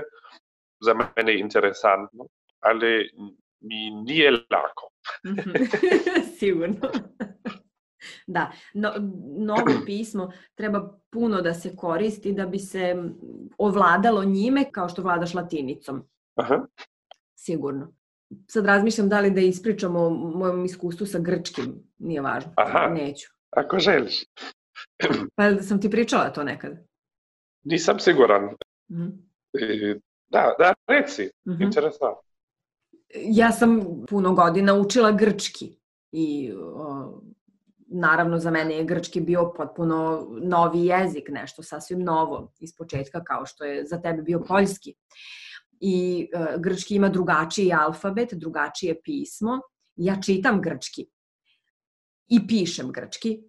za 0.81 0.95
mene 0.95 1.33
je 1.33 1.41
interesantno, 1.41 2.27
ali 2.61 3.11
mi 3.61 3.91
nije 3.91 4.31
lako. 4.31 4.91
Mhm. 5.27 5.51
Sigurno. 6.39 6.91
Da, 8.27 8.53
no, 8.75 8.93
novo 9.39 9.73
pismo 9.87 10.33
treba 10.55 10.99
puno 11.11 11.43
da 11.43 11.55
se 11.55 11.77
koristi 11.77 12.33
da 12.33 12.47
bi 12.47 12.59
se 12.59 12.97
ovladalo 13.59 14.25
njime 14.25 14.73
kao 14.73 14.89
što 14.89 15.03
vladaš 15.03 15.35
latinicom. 15.35 16.03
Aha. 16.35 16.67
Sigurno. 17.35 17.95
Sad 18.47 18.67
razmišljam 18.67 19.09
da 19.09 19.21
li 19.21 19.31
da 19.31 19.41
ispričamo 19.41 20.01
o 20.01 20.11
mojom 20.11 20.65
iskustvu 20.65 21.07
sa 21.07 21.19
grčkim. 21.19 21.75
Nije 21.99 22.21
važno. 22.21 22.53
Aha. 22.57 22.89
Neću. 22.89 23.29
Ako 23.51 23.79
želiš. 23.79 24.25
Pa 25.37 25.45
jel 25.45 25.63
sam 25.63 25.81
ti 25.81 25.91
pričala 25.91 26.31
to 26.31 26.45
nekad? 26.45 26.73
Nisam 27.65 27.99
siguran. 27.99 28.45
Mhm. 28.91 29.09
E, 29.53 29.99
Da, 30.31 30.55
da, 30.59 30.75
reci, 30.87 31.31
Mhm. 31.47 31.63
interesantno. 31.63 32.23
Ja 33.15 33.53
sam 33.53 33.81
puno 34.09 34.35
godina 34.35 34.75
učila 34.75 35.13
grčki 35.13 35.79
i 36.13 36.53
o, 36.55 37.23
naravno 37.87 38.39
za 38.39 38.51
mene 38.51 38.75
je 38.77 38.85
grčki 38.85 39.21
bio 39.21 39.53
potpuno 39.57 40.27
novi 40.43 40.85
jezik, 40.87 41.29
nešto 41.29 41.63
sasvim 41.63 42.03
novo 42.03 42.53
iz 42.61 42.77
početka 42.77 43.25
kao 43.25 43.47
što 43.47 43.65
je 43.65 43.87
za 43.87 44.01
tebe 44.01 44.23
bio 44.23 44.41
poljski. 44.41 44.95
I 45.81 46.29
e, 46.35 46.57
grčki 46.59 46.95
ima 46.95 47.09
drugačiji 47.09 47.73
alfabet, 47.73 48.29
drugačije 48.35 49.01
pismo. 49.03 49.61
Ja 49.97 50.21
čitam 50.21 50.61
grčki 50.63 51.07
i 52.29 52.47
pišem 52.47 52.93
grčki, 52.93 53.43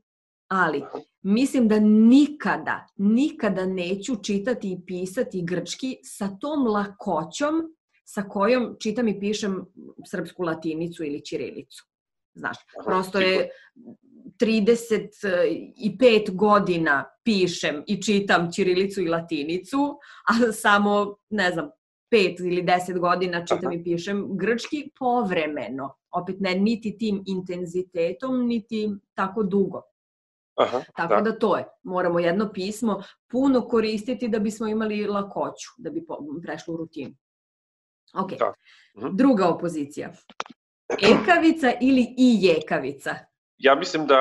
ali 0.50 0.84
mislim 1.22 1.68
da 1.68 1.80
nikada, 1.80 2.88
nikada 2.98 3.66
neću 3.66 4.16
čitati 4.24 4.72
i 4.72 4.86
pisati 4.86 5.42
grčki 5.42 5.98
sa 6.04 6.38
tom 6.42 6.68
lakoćom 6.68 7.76
sa 8.06 8.22
kojom 8.22 8.76
čitam 8.80 9.08
i 9.08 9.20
pišem 9.20 9.66
srpsku 10.10 10.44
latinicu 10.44 11.04
ili 11.04 11.22
ćirilicu. 11.26 11.86
Znaš, 12.34 12.58
prosto 12.86 13.20
je 13.20 13.50
35 14.42 16.36
godina 16.36 17.06
pišem 17.24 17.84
i 17.88 18.02
čitam 18.02 18.52
ćirilicu 18.52 19.02
i 19.02 19.08
latinicu, 19.08 19.98
a 20.30 20.34
samo, 20.52 21.16
ne 21.30 21.52
znam, 21.52 21.70
5 22.12 22.48
ili 22.48 22.64
10 22.64 23.00
godina 23.00 23.46
čitam 23.46 23.68
Aha. 23.68 23.74
i 23.80 23.84
pišem 23.84 24.28
grčki 24.38 24.90
povremeno. 25.00 25.96
Opet 26.12 26.36
ne 26.40 26.56
niti 26.56 26.98
tim 26.98 27.24
intenzitetom, 27.26 28.48
niti 28.48 28.90
tako 29.14 29.44
dugo. 29.44 29.82
Aha, 30.60 30.84
Tako 30.96 31.16
da. 31.16 31.22
da 31.22 31.40
to 31.40 31.58
je. 31.58 31.66
Moramo 31.84 32.20
jedno 32.20 32.52
pismo 32.54 33.02
puno 33.28 33.62
koristiti 33.62 34.28
da 34.28 34.40
bismo 34.40 34.68
imali 34.68 35.06
lakoću, 35.06 35.70
da 35.78 35.90
bi 35.90 36.06
prešlo 36.44 36.74
u 36.74 36.78
rutinu. 36.78 37.16
Ok. 38.14 38.30
Da. 38.32 38.54
Mhm. 38.98 39.08
Druga 39.12 39.48
opozicija. 39.48 40.12
Ekavica 41.14 41.72
ili 41.82 42.02
i 42.18 42.38
jekavica? 42.42 43.16
Ja 43.58 43.76
mislim 43.76 44.08
da 44.08 44.20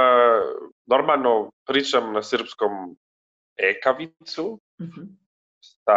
normalno 0.87 1.51
pričam 1.67 2.13
na 2.13 2.23
srpskom 2.23 2.97
ekavicu, 3.59 4.61
Mhm. 4.81 5.01
sa 5.61 5.93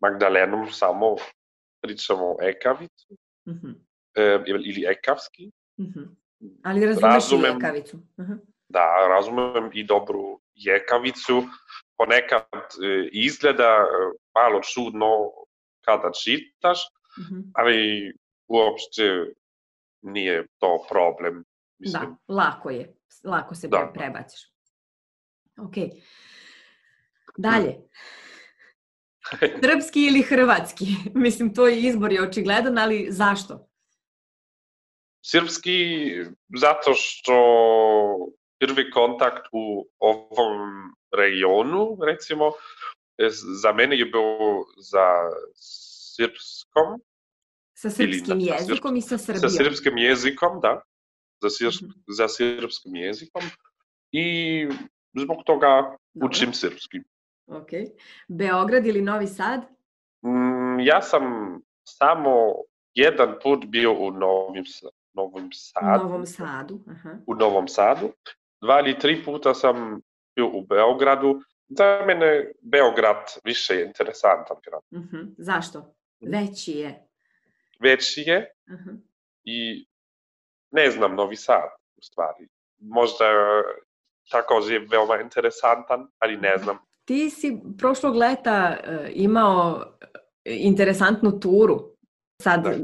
Magdalenom 0.00 0.70
samo 0.70 1.16
pričamo 1.80 2.36
ekavicu 2.42 3.16
Mhm. 3.48 3.70
e, 4.14 4.38
ili 4.46 4.84
ekavski. 4.86 5.50
Mhm. 5.80 6.00
Ali 6.62 6.86
razumeš 6.86 7.14
Razumem. 7.14 7.52
i 7.52 7.54
jekavicu. 7.54 7.96
Mhm. 8.20 8.32
Da, 8.72 9.06
razumem 9.08 9.70
i 9.72 9.84
dobru 9.84 10.40
jekavicu. 10.54 11.42
Ponekad 11.96 12.46
e, 12.52 13.08
izgleda 13.12 13.64
e, 13.64 13.84
malo 14.34 14.60
čudno 14.64 15.08
kada 15.80 16.10
čitaš, 16.14 16.78
Mhm. 17.18 17.40
ali 17.54 17.76
uopšte 18.48 19.26
nije 20.02 20.46
to 20.58 20.86
problem. 20.88 21.44
Mislim, 21.78 22.16
Da, 22.28 22.34
lako 22.34 22.70
je. 22.70 22.94
Lako 23.24 23.54
se 23.54 23.68
Da. 23.68 23.76
pre- 23.76 23.92
prebaciš. 23.94 24.40
Ok. 25.58 25.74
Dalje. 27.36 27.76
Srpski 29.62 30.06
ili 30.06 30.22
hrvatski? 30.22 30.84
Mislim, 31.16 31.54
to 31.54 31.66
je 31.66 31.80
izbor 31.80 32.12
je 32.12 32.22
očigledan, 32.22 32.78
ali 32.78 33.06
zašto? 33.10 33.68
Srpski 35.24 36.08
zato 36.56 36.92
što 36.94 37.34
prvi 38.62 38.90
kontakt 38.90 39.46
u 39.52 39.64
ovom 39.98 40.60
regionu, 41.12 41.96
recimo, 42.02 42.52
e, 43.18 43.28
za 43.62 43.72
mene 43.72 43.98
je 43.98 44.04
bio 44.04 44.22
za 44.82 45.06
srpskom, 45.56 47.00
Sa 47.74 47.88
Ili 47.88 48.14
srpskim 48.14 48.40
sa 48.40 48.54
jezikom 48.54 48.96
i 48.96 49.02
sa 49.02 49.18
sa 49.18 49.24
Srbijom. 49.24 49.50
srpskim 49.50 49.98
jezikom, 49.98 50.60
da, 50.60 50.82
za, 51.40 51.50
srp, 51.50 51.82
Mhm. 51.82 51.90
za 52.08 52.28
srpskim 52.28 52.96
jezikom 52.96 53.42
i 54.12 54.26
zbog 55.14 55.36
toga 55.46 55.68
Dobro. 56.14 56.26
učim 56.26 56.52
srpski. 56.52 56.98
Ok. 57.48 57.70
Beograd 58.28 58.86
ili 58.86 59.02
Novi 59.02 59.26
Sad? 59.26 59.60
Mm, 60.22 60.80
ja 60.80 61.02
sam 61.02 61.22
samo 61.84 62.52
jedan 62.94 63.34
put 63.42 63.64
bio 63.66 63.92
u 63.92 64.10
Novim, 64.12 64.64
Novom 65.14 65.44
U 65.44 65.50
Sadu. 65.52 66.04
Novom 66.04 66.26
Sadu. 66.26 66.80
Aha. 66.88 67.16
u 67.26 67.34
Novom 67.34 67.68
Sadu. 67.68 68.12
Dva 68.62 68.80
ili 68.80 68.98
tri 68.98 69.24
puta 69.24 69.54
sam 69.54 70.00
bio 70.36 70.46
u 70.46 70.62
Beogradu. 70.66 71.40
Za 71.68 72.04
mene 72.06 72.52
Beograd 72.60 73.16
više 73.44 73.74
je 73.74 73.86
interesantan 73.86 74.56
grad. 74.64 74.82
Mhm. 75.02 75.32
Zašto? 75.38 75.94
Veći 76.20 76.72
je. 76.72 77.06
Veći 77.80 78.20
je 78.20 78.52
Aha. 78.68 78.90
i 79.44 79.86
ne 80.70 80.90
znam 80.90 81.14
Novi 81.14 81.36
Sad 81.36 81.70
u 81.96 82.02
stvari. 82.02 82.48
Možda 82.78 83.24
takođe 84.30 84.74
je 84.74 84.86
veoma 84.90 85.20
interesantan, 85.20 86.08
ali 86.18 86.36
ne 86.36 86.58
znam. 86.58 86.78
Ti 87.04 87.30
si 87.30 87.60
prošlog 87.78 88.16
leta 88.16 88.76
e, 88.84 89.10
imao 89.14 89.82
e, 90.44 90.56
interesantnu 90.58 91.40
turu. 91.40 91.92
Sad, 92.42 92.62
Da. 92.62 92.70
e, 92.70 92.76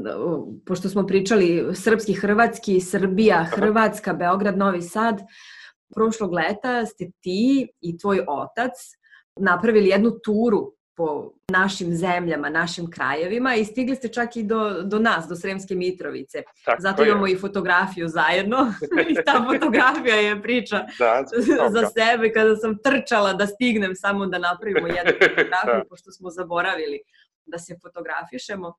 pošto 0.65 0.89
smo 0.89 1.07
pričali 1.07 1.75
srpski, 1.75 2.13
hrvatski, 2.13 2.81
Srbija, 2.81 3.43
Hrvatska, 3.43 4.13
Beograd, 4.13 4.57
Novi 4.57 4.81
Sad, 4.81 5.19
prošlog 5.95 6.33
leta 6.33 6.85
ste 6.85 7.11
ti 7.19 7.67
i 7.81 7.97
tvoj 7.97 8.25
otac 8.27 8.71
napravili 9.39 9.87
jednu 9.87 10.11
turu 10.25 10.73
po 10.95 11.31
našim 11.51 11.95
zemljama, 11.95 12.49
našim 12.49 12.91
krajevima 12.91 13.55
i 13.55 13.65
stigli 13.65 13.95
ste 13.95 14.07
čak 14.07 14.35
i 14.35 14.43
do, 14.43 14.81
do 14.83 14.99
nas, 14.99 15.27
do 15.27 15.35
Sremske 15.35 15.75
Mitrovice. 15.75 16.41
Tako 16.65 16.81
Zato 16.81 17.03
je. 17.03 17.09
imamo 17.09 17.27
i 17.27 17.37
fotografiju 17.37 18.07
zajedno 18.07 18.73
i 19.11 19.15
ta 19.25 19.45
fotografija 19.47 20.15
je 20.15 20.41
priča 20.41 20.85
Da, 20.99 21.23
za 21.71 21.87
sebe 21.87 22.33
kada 22.33 22.55
sam 22.55 22.77
trčala 22.83 23.33
da 23.33 23.47
stignem 23.47 23.95
samo 23.95 24.25
da 24.25 24.39
napravimo 24.39 24.87
jednu 24.87 25.11
fotografiju, 25.29 25.79
Da. 25.83 25.85
pošto 25.89 26.11
smo 26.11 26.29
zaboravili 26.29 26.99
da 27.45 27.57
se 27.59 27.75
fotografišemo. 27.81 28.73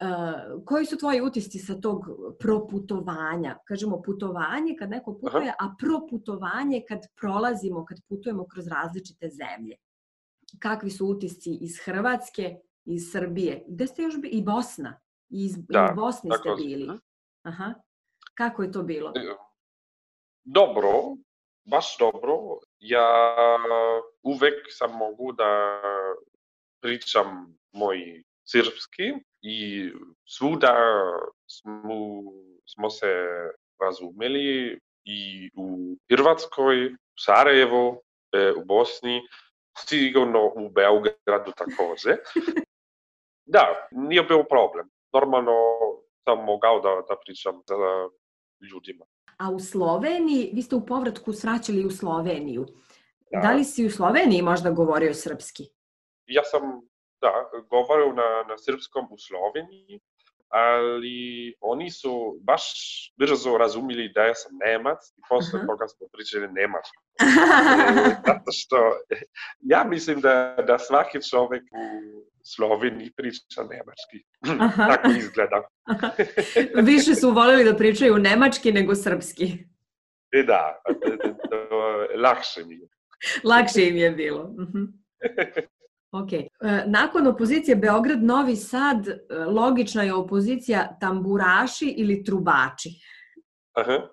Uh, 0.00 0.64
koji 0.64 0.86
su 0.86 0.98
tvoji 0.98 1.20
utisci 1.20 1.58
sa 1.58 1.80
tog 1.80 2.00
proputovanja? 2.38 3.58
Kažemo 3.64 4.02
putovanje 4.02 4.76
kad 4.78 4.90
neko 4.90 5.18
putuje, 5.18 5.54
a 5.58 5.74
proputovanje 5.78 6.82
kad 6.88 7.00
prolazimo, 7.16 7.84
kad 7.84 7.98
putujemo 8.08 8.46
kroz 8.46 8.66
različite 8.68 9.28
zemlje. 9.28 9.76
Kakvi 10.58 10.90
su 10.90 11.06
utisci 11.06 11.58
iz 11.60 11.78
Hrvatske, 11.84 12.56
iz 12.84 13.02
Srbije? 13.12 13.64
Gde 13.68 13.86
ste 13.86 14.02
još 14.02 14.20
bili? 14.20 14.34
I 14.34 14.42
Bosna. 14.42 15.00
I 15.28 15.44
iz, 15.44 15.56
i 15.58 15.64
Da, 15.68 15.88
u 15.92 15.96
Bosni 15.96 16.30
ste 16.38 16.50
bili. 16.56 16.98
Aha. 17.42 17.74
Kako 18.34 18.62
je 18.62 18.72
to 18.72 18.82
bilo? 18.82 19.12
Dobro, 20.44 21.16
baš 21.64 21.98
dobro. 21.98 22.58
Ja 22.78 23.26
uvek 24.22 24.54
sam 24.68 24.96
mogu 24.96 25.32
da 25.32 25.80
pričam 26.80 27.56
moj 27.72 28.22
srpski 28.44 29.12
i 29.44 29.90
svuda 30.38 30.74
smo, 31.46 32.22
smo 32.74 32.90
se 32.90 33.12
razumeli 33.80 34.78
i 35.04 35.50
u 35.56 35.96
Hrvatskoj, 36.10 36.86
u 36.86 37.18
Sarajevo, 37.18 38.00
e, 38.32 38.52
u 38.56 38.64
Bosni, 38.64 39.20
sigurno 39.78 40.46
u 40.46 40.70
Beogradu 40.70 41.52
takođe. 41.56 42.16
Da, 43.46 43.88
nije 43.90 44.22
bio 44.22 44.44
problem. 44.44 44.88
Normalno 45.12 45.52
sam 46.24 46.44
mogao 46.44 46.80
da, 46.80 46.88
da 47.08 47.16
pričam 47.24 47.62
sa 47.66 47.74
ljudima. 48.70 49.04
A 49.38 49.50
u 49.50 49.60
Sloveniji, 49.60 50.50
vi 50.54 50.62
ste 50.62 50.76
u 50.76 50.86
povratku 50.86 51.32
svraćali 51.32 51.84
u 51.84 51.90
Sloveniju. 51.90 52.66
Da. 53.30 53.40
Da. 53.40 53.52
li 53.52 53.64
si 53.64 53.86
u 53.86 53.90
Sloveniji 53.90 54.42
možda 54.42 54.70
govorio 54.70 55.14
srpski? 55.14 55.64
ja 56.26 56.42
sam 56.44 56.62
da, 57.20 57.50
govorio 57.70 58.12
na, 58.12 58.44
na 58.48 58.58
srpskom 58.58 59.06
u 59.10 59.18
Sloveniji, 59.18 60.00
ali 60.48 61.54
oni 61.60 61.90
su 61.90 62.38
baš 62.42 62.62
brzo 63.18 63.58
razumili 63.58 64.12
da 64.14 64.22
ja 64.22 64.34
sam 64.34 64.52
Nemac 64.66 64.98
i 65.16 65.20
posle 65.28 65.58
Aha. 65.58 65.66
toga 65.66 65.88
smo 65.88 66.06
pričali 66.12 66.48
nemački. 66.52 66.98
E, 67.20 67.26
Zato 68.26 68.50
što 68.52 68.76
ja 69.60 69.84
mislim 69.84 70.20
da, 70.20 70.56
da 70.66 70.78
svaki 70.78 71.28
čovek 71.30 71.62
u 71.62 71.86
Sloveniji 72.44 73.12
priča 73.16 73.62
nemački. 73.70 74.18
Aha. 74.64 74.86
Tako 74.94 75.08
izgleda. 75.18 75.68
Više 76.92 77.14
su 77.14 77.30
volili 77.30 77.64
da 77.64 77.76
pričaju 77.76 78.18
nemački 78.18 78.72
nego 78.72 78.94
srpski. 78.94 79.44
E 80.32 80.42
da, 80.42 80.82
to, 81.50 82.06
lakše 82.16 82.64
mi 82.64 82.74
je. 82.74 82.88
Lakše 83.44 83.88
im 83.88 83.96
je 83.96 84.10
bilo. 84.10 84.54
Mhm. 84.58 84.84
Ok. 86.14 86.32
E, 86.32 86.46
Nakon 86.86 87.26
opozicije 87.26 87.76
Beograd-Novi 87.76 88.56
Sad, 88.56 89.08
e, 89.08 89.14
logična 89.46 90.02
je 90.02 90.14
opozicija 90.14 90.96
tamburaši 91.00 91.94
ili 91.96 92.24
trubači. 92.24 92.90
Aha. 93.72 94.08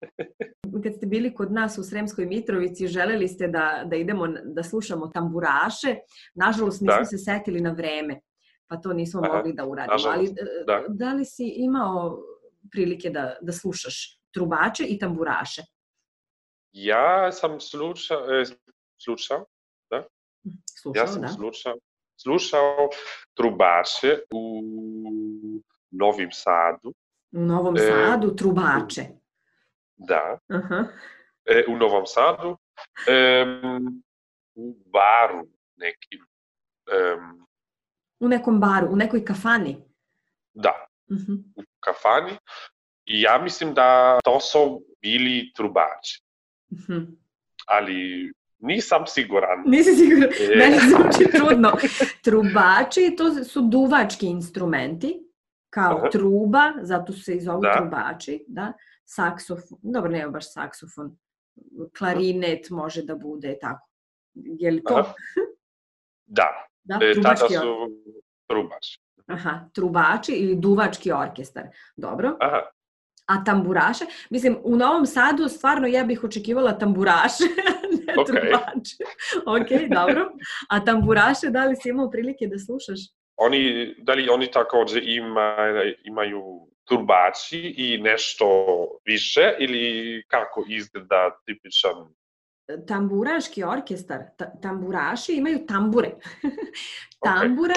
Kad 0.84 0.94
ste 0.94 1.06
bili 1.06 1.34
kod 1.34 1.52
nas 1.52 1.78
u 1.78 1.82
Sremskoj 1.82 2.26
Mitrovici, 2.26 2.86
želeli 2.86 3.28
ste 3.28 3.48
da, 3.48 3.82
da 3.86 3.96
idemo, 3.96 4.26
da 4.28 4.62
slušamo 4.62 5.06
tamburaše. 5.06 5.96
Nažalost, 6.34 6.80
nismo 6.80 6.98
Da. 6.98 7.04
se 7.04 7.18
setili 7.18 7.60
na 7.60 7.70
vreme, 7.70 8.20
pa 8.66 8.76
to 8.76 8.92
nismo 8.92 9.20
Aha, 9.24 9.36
mogli 9.36 9.52
da 9.52 9.66
uradimo. 9.66 9.92
nažalost, 9.92 10.18
Ali 10.18 10.26
e, 10.28 10.64
da. 10.66 10.84
da 10.88 11.12
li 11.12 11.24
si 11.24 11.52
imao 11.56 12.18
prilike 12.70 13.10
da, 13.10 13.36
da 13.40 13.52
slušaš 13.52 14.20
trubače 14.30 14.84
i 14.84 14.98
tamburaše? 14.98 15.62
Ja 16.72 17.32
sam 17.32 17.60
slušao, 17.60 18.18
slušao 19.04 19.46
Slušao, 20.72 20.92
Ja 20.96 21.06
sam 21.06 21.22
da? 21.22 21.28
slušao, 21.28 21.74
slušao 22.16 22.88
trubače 23.34 24.18
u 24.30 24.60
Novim 25.90 26.28
Sadu, 26.32 26.88
U 27.32 27.40
Novom 27.40 27.76
E, 27.76 27.80
Sadu 27.80 28.36
trubače. 28.36 29.02
da, 29.96 30.38
Aha. 30.48 30.84
e, 31.44 31.64
u 31.68 31.76
Novom 31.76 32.06
Sadu, 32.06 32.56
em, 33.08 34.02
u 34.54 34.76
baru 34.86 35.46
nekim, 35.76 36.26
em, 36.88 37.44
U 38.20 38.28
nekom 38.28 38.60
baru, 38.60 38.86
u 38.86 38.96
nekoj 38.96 39.24
kafani. 39.24 39.84
da, 40.54 40.86
Mhm. 41.10 41.32
u 41.56 41.62
kafani. 41.80 42.36
I 43.04 43.20
ja 43.20 43.38
mislim 43.38 43.74
da 43.74 44.18
to 44.24 44.40
su 44.40 44.60
bili 45.00 45.52
trubači, 45.52 46.22
Mhm. 46.72 47.04
ali 47.66 48.32
nisam 48.64 49.06
siguran. 49.06 49.62
Nisi 49.66 49.90
siguran, 49.92 50.30
E. 50.40 50.56
meni 50.56 50.76
zvuči 50.80 51.24
čudno. 51.38 51.72
Trubači, 52.22 53.14
to 53.16 53.44
su 53.44 53.60
duvački 53.62 54.26
instrumenti, 54.26 55.20
kao 55.70 55.96
Aha. 55.96 56.08
truba, 56.08 56.72
zato 56.82 57.12
se 57.12 57.34
i 57.34 57.40
zovu 57.40 57.60
Da. 57.60 57.76
trubači, 57.76 58.44
da, 58.48 58.72
saksofon, 59.04 59.78
dobro, 59.82 60.10
nema 60.10 60.30
baš 60.30 60.52
saksofon, 60.52 61.16
klarinet 61.98 62.70
može 62.70 63.02
da 63.02 63.14
bude 63.14 63.58
tako. 63.60 63.88
Je 64.34 64.70
li 64.70 64.82
to? 64.84 64.94
Aha. 64.94 65.12
Da, 66.26 66.66
Da, 66.84 66.98
e, 67.02 67.14
tada 67.22 67.36
su 67.36 67.90
trubači. 68.46 68.98
Aha, 69.26 69.68
trubači 69.72 70.32
ili 70.32 70.56
duvački 70.56 71.12
orkestar. 71.12 71.64
Dobro. 71.96 72.36
Aha, 72.40 72.60
A 73.26 73.44
tamburaše? 73.44 74.04
Mislim, 74.30 74.56
u 74.64 74.76
Novom 74.76 75.06
Sadu 75.06 75.48
stvarno 75.48 75.86
ja 75.86 76.04
bih 76.04 76.24
očekivala 76.24 76.78
tamburaše, 76.78 77.44
ne 78.06 78.14
Ok. 78.18 78.26
trubače. 78.26 79.04
Ok, 79.46 79.90
dobro. 79.94 80.30
A 80.68 80.84
tamburaše, 80.84 81.50
da 81.50 81.64
li 81.64 81.76
si 81.76 81.88
imao 81.88 82.10
prilike 82.10 82.46
da 82.46 82.58
slušaš? 82.58 82.98
oni, 83.36 83.94
da 83.98 84.14
li 84.14 84.28
oni 84.28 84.50
takođe 84.50 85.00
ima, 85.02 85.56
imaju 86.04 86.42
turbači 86.84 87.74
i 87.76 87.98
nešto 87.98 88.46
više 89.04 89.54
ili 89.58 90.24
kako 90.28 90.64
izgleda 90.68 91.30
tipičan 91.46 92.14
Tamburaški 92.86 93.64
orkestar, 93.64 94.20
ta, 94.38 94.60
tamburaši 94.62 95.32
imaju 95.32 95.66
tambure. 95.66 96.10
Tambura, 97.24 97.74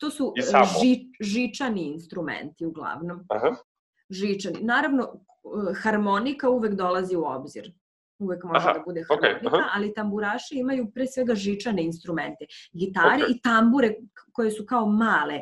to 0.00 0.10
su 0.10 0.34
ži, 0.82 1.06
žičani 1.20 1.86
instrumenti 1.86 2.66
uglavnom. 2.66 3.24
Aha, 3.28 3.56
Žičani. 4.10 4.58
Naravno, 4.60 5.02
e, 5.04 5.74
harmonika 5.82 6.48
uvek 6.48 6.74
dolazi 6.74 7.16
u 7.16 7.24
obzir. 7.24 7.72
Uvek 8.18 8.44
može 8.44 8.68
Aha, 8.68 8.72
da 8.72 8.82
bude 8.84 9.04
harmonika, 9.08 9.56
aha. 9.56 9.68
ali 9.74 9.94
tamburaši 9.94 10.54
imaju 10.58 10.90
pre 10.94 11.06
svega 11.06 11.34
žičane 11.34 11.82
instrumente. 11.84 12.44
Gitare 12.72 13.24
Ok. 13.24 13.30
i 13.30 13.40
tambure 13.40 13.94
koje 14.32 14.50
su 14.50 14.66
kao 14.66 14.86
male. 14.86 15.40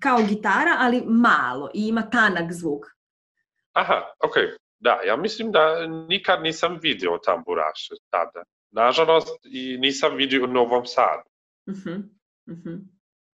Kao 0.00 0.18
gitara, 0.28 0.76
ali 0.78 1.02
malo 1.06 1.70
i 1.74 1.88
ima 1.88 2.02
tanak 2.10 2.52
zvuk. 2.52 2.86
aha, 3.72 4.02
ok. 4.24 4.34
Da, 4.78 5.00
ja 5.06 5.16
mislim 5.16 5.52
da 5.52 5.86
nikad 6.08 6.42
nisam 6.42 6.78
vidio 6.82 7.18
tamburaše 7.24 7.94
tada. 8.10 8.42
Nažalost, 8.70 9.28
i 9.44 9.78
nisam 9.78 10.16
vidio 10.16 10.44
u 10.44 10.46
Novom 10.46 10.86
Sadu. 10.86 11.28
Mhm, 11.70 12.00
mhm. 12.48 12.74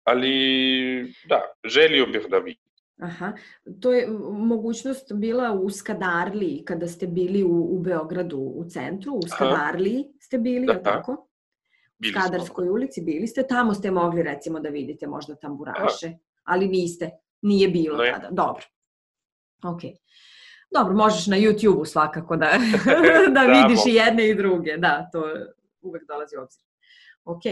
Ali, 0.04 1.14
da, 1.30 1.42
želio 1.66 2.06
bih 2.06 2.26
da 2.30 2.38
vidim. 2.38 2.63
Aha, 3.04 3.34
to 3.80 3.94
je 3.94 4.08
mogućnost 4.32 5.14
bila 5.14 5.52
u 5.52 5.70
Skadarliji 5.70 6.64
kada 6.66 6.88
ste 6.88 7.08
bili 7.08 7.44
u, 7.44 7.76
u 7.76 7.80
Beogradu 7.80 8.38
u 8.38 8.66
centru, 8.70 9.14
u 9.14 9.22
Skadarliji 9.28 10.06
ste 10.20 10.38
bili, 10.38 10.60
li 10.60 10.74
Da. 10.74 10.84
tako? 10.84 11.12
U 11.12 11.28
Bili 11.98 12.14
smo. 12.14 12.22
Skadarskoj 12.22 12.70
ulici 12.70 13.02
bili 13.02 13.28
ste, 13.28 13.48
tamo 13.48 13.74
ste 13.74 13.92
mogli 13.92 14.24
recimo 14.24 14.60
da 14.60 14.70
vidite 14.70 15.08
možda 15.08 15.36
tamburaše. 15.36 16.14
ali 16.44 16.68
niste, 16.68 17.10
nije 17.42 17.68
bilo 17.68 17.98
Ne. 17.98 18.12
tada. 18.14 18.28
Dobro. 18.32 18.64
Ok. 19.64 19.82
Dobro, 20.72 20.94
možeš 20.96 21.28
na 21.28 21.38
YouTube-u 21.38 21.86
svakako 21.86 22.36
da, 22.36 22.50
da 23.28 23.34
Da, 23.34 23.42
vidiš 23.42 23.86
i 23.88 23.94
jedne 23.96 24.30
i 24.30 24.36
druge. 24.36 24.78
Da, 24.78 25.10
to 25.12 25.24
uvek 25.82 26.08
dolazi 26.08 26.38
u 26.38 26.42
obzir. 26.42 26.64
Ok. 27.26 27.44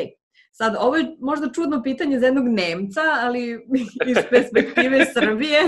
Sad, 0.52 0.76
ovo 0.80 0.96
je 0.96 1.16
možda 1.20 1.52
čudno 1.52 1.84
pitanje 1.84 2.20
za 2.20 2.26
jednog 2.26 2.48
Nemca, 2.48 3.02
ali 3.20 3.68
iz 4.12 4.18
perspektive 4.30 5.06
Srbije. 5.14 5.62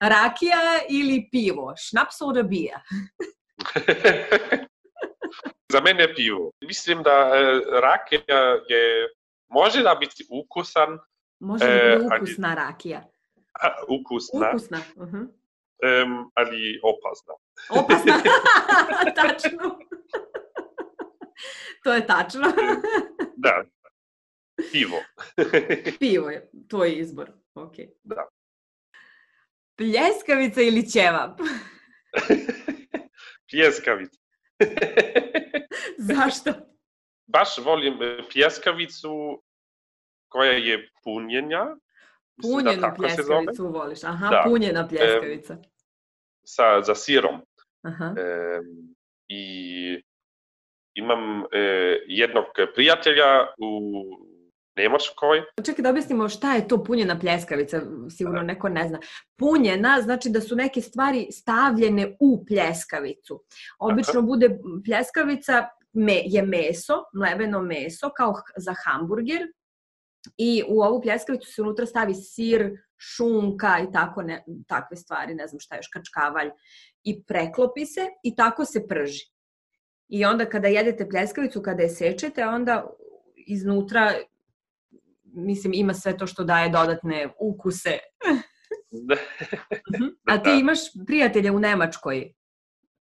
Rakija 0.00 0.56
ili 0.90 1.28
pivo? 1.32 1.74
Šnaps 1.78 2.20
oder 2.20 2.42
bier? 2.44 2.78
Za 5.72 5.80
mene 5.80 6.02
je 6.02 6.14
pivo. 6.14 6.50
Mislim 6.60 7.02
da 7.02 7.10
e, 7.10 7.40
rakija 7.80 8.38
je, 8.68 9.08
može 9.48 9.82
da 9.82 9.94
biti 9.94 10.26
ukusan, 10.30 10.98
Može 11.40 11.64
da 11.64 11.70
E, 11.72 11.98
ali- 12.10 12.16
ukusna 12.16 12.54
rakija. 12.54 13.02
a, 13.62 13.68
ukusna, 13.88 14.48
Ukusna. 14.50 14.78
Uh 14.96 15.08
em, 15.82 16.30
ali 16.34 16.80
opasna. 16.82 17.34
Opasna. 17.70 18.14
tačno. 19.14 19.78
to 21.84 21.92
je 21.94 22.06
tačno. 22.06 22.52
Da. 23.36 23.64
Pivo. 24.72 24.98
Pivo 26.00 26.30
je 26.30 26.50
tvoj 26.68 26.92
izbor. 26.92 27.30
Ok. 27.54 27.74
Da. 28.02 28.28
Pljeskavica 29.76 30.60
ili 30.60 30.90
ćevap? 30.90 31.40
Pljeskavica. 33.50 34.20
Zašto? 36.14 36.52
Baš 37.26 37.58
volim 37.58 38.02
e, 38.02 38.18
pljeskavicu 38.32 39.42
koja 40.28 40.52
je 40.52 40.88
punjenja. 41.04 41.64
Da 41.64 41.76
Punjenu 42.42 42.80
zove. 42.80 42.94
pljeskavicu 42.96 43.66
voliš. 43.68 44.04
Aha, 44.04 44.28
Da. 44.28 44.42
punjena 44.46 44.88
pljeskavica. 44.88 45.56
Sa, 46.44 46.82
za 46.82 46.94
sirom. 46.94 47.40
Aha. 47.82 48.04
Em, 48.04 48.94
I 49.28 50.02
imam 50.94 51.42
e, 51.52 51.58
jednog 52.06 52.44
prijatelja 52.74 53.46
u 53.58 53.92
Nemačkoj. 54.80 55.42
Čekaj 55.66 55.82
da 55.82 55.90
objasnimo 55.90 56.28
šta 56.28 56.54
je 56.54 56.68
to 56.68 56.84
punjena 56.84 57.18
pljeskavica, 57.20 57.80
sigurno 58.16 58.42
neko 58.42 58.68
ne 58.68 58.88
zna. 58.88 59.00
Punjena 59.38 59.98
znači 60.02 60.30
da 60.30 60.40
su 60.40 60.56
neke 60.56 60.80
stvari 60.80 61.28
stavljene 61.32 62.16
u 62.20 62.44
pljeskavicu. 62.46 63.42
Obično 63.78 64.22
bude 64.22 64.58
pljeskavica 64.84 65.68
me, 65.92 66.22
je 66.24 66.42
meso, 66.42 67.04
mleveno 67.14 67.62
meso, 67.62 68.10
kao 68.16 68.34
za 68.56 68.74
hamburger. 68.84 69.46
I 70.36 70.62
u 70.68 70.82
ovu 70.82 71.02
pljeskavicu 71.02 71.52
se 71.52 71.62
unutra 71.62 71.86
stavi 71.86 72.14
sir, 72.14 72.70
šunka 72.98 73.78
i 73.88 73.92
tako 73.92 74.22
ne, 74.22 74.44
takve 74.68 74.96
stvari, 74.96 75.34
ne 75.34 75.46
znam 75.46 75.60
šta 75.60 75.76
još, 75.76 75.88
kačkavalj. 75.88 76.50
I 77.04 77.22
preklopi 77.22 77.86
se 77.86 78.08
i 78.22 78.34
tako 78.36 78.64
se 78.64 78.88
prži. 78.88 79.30
I 80.08 80.24
onda 80.24 80.44
kada 80.44 80.68
jedete 80.68 81.08
pljeskavicu, 81.08 81.62
kada 81.62 81.82
je 81.82 81.88
sečete, 81.88 82.46
onda 82.46 82.86
iznutra 83.36 84.14
mislim, 85.34 85.72
ima 85.74 85.94
sve 85.94 86.16
to 86.16 86.26
što 86.26 86.44
daje 86.44 86.68
dodatne 86.68 87.28
ukuse. 87.40 87.98
A 90.26 90.36
ti 90.36 90.50
Da. 90.50 90.52
imaš 90.52 90.78
prijatelja 91.06 91.52
u 91.52 91.58
Nemačkoj, 91.58 92.32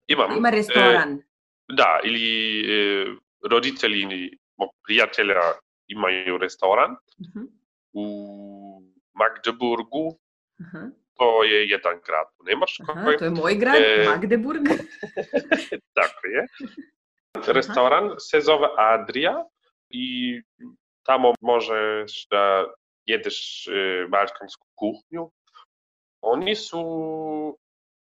Imam. 0.07 0.37
ima 0.37 0.49
restoran. 0.49 1.21
Da, 1.69 1.99
ili 2.03 2.25
e, 2.61 3.05
roditelji 3.43 4.05
mog 4.57 4.69
prijatelja 4.83 5.41
imaju 5.87 6.37
restoran 6.37 6.91
Mhm, 7.19 7.45
u 7.93 8.07
Magdeburgu. 9.13 10.19
aha, 10.61 10.87
To 11.13 11.43
je 11.43 11.67
jedan 11.67 11.93
grad 12.05 12.27
u 12.39 12.43
Nemačkoj. 12.43 12.85
aha, 12.89 13.11
to 13.19 13.25
je 13.25 13.31
moj 13.31 13.55
grad, 13.55 13.75
E, 13.77 14.05
Magdeburg. 14.07 14.61
Tako 15.97 16.27
je. 16.27 16.45
Restoran 17.47 18.09
se 18.19 18.39
zove 18.39 18.67
Adria 18.77 19.33
i 19.89 20.37
tamo 21.07 21.33
možeš 21.41 22.27
da 22.31 22.65
jedeš 23.05 23.67
e, 23.67 23.71
balkansku 24.09 24.67
kuhnju. 24.75 25.31
Oni 26.21 26.55
su 26.55 26.83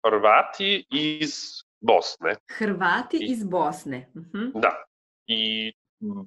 Hrvati 0.05 0.85
iz 0.91 1.33
Bosne. 1.81 2.35
Hrvati 2.51 3.17
I- 3.17 3.31
iz 3.31 3.43
Bosne. 3.43 4.09
Mhm, 4.15 4.49
Da. 4.53 4.83
I 5.27 5.71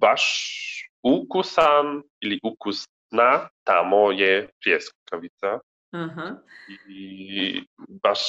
baš 0.01 0.23
ukusan 1.03 1.87
ili 2.21 2.41
ukusna 2.43 3.49
tamo 3.65 4.11
je 4.13 4.49
pljeskavica. 4.65 5.59
Aha, 5.93 6.37
I 6.89 7.63
baš 8.03 8.21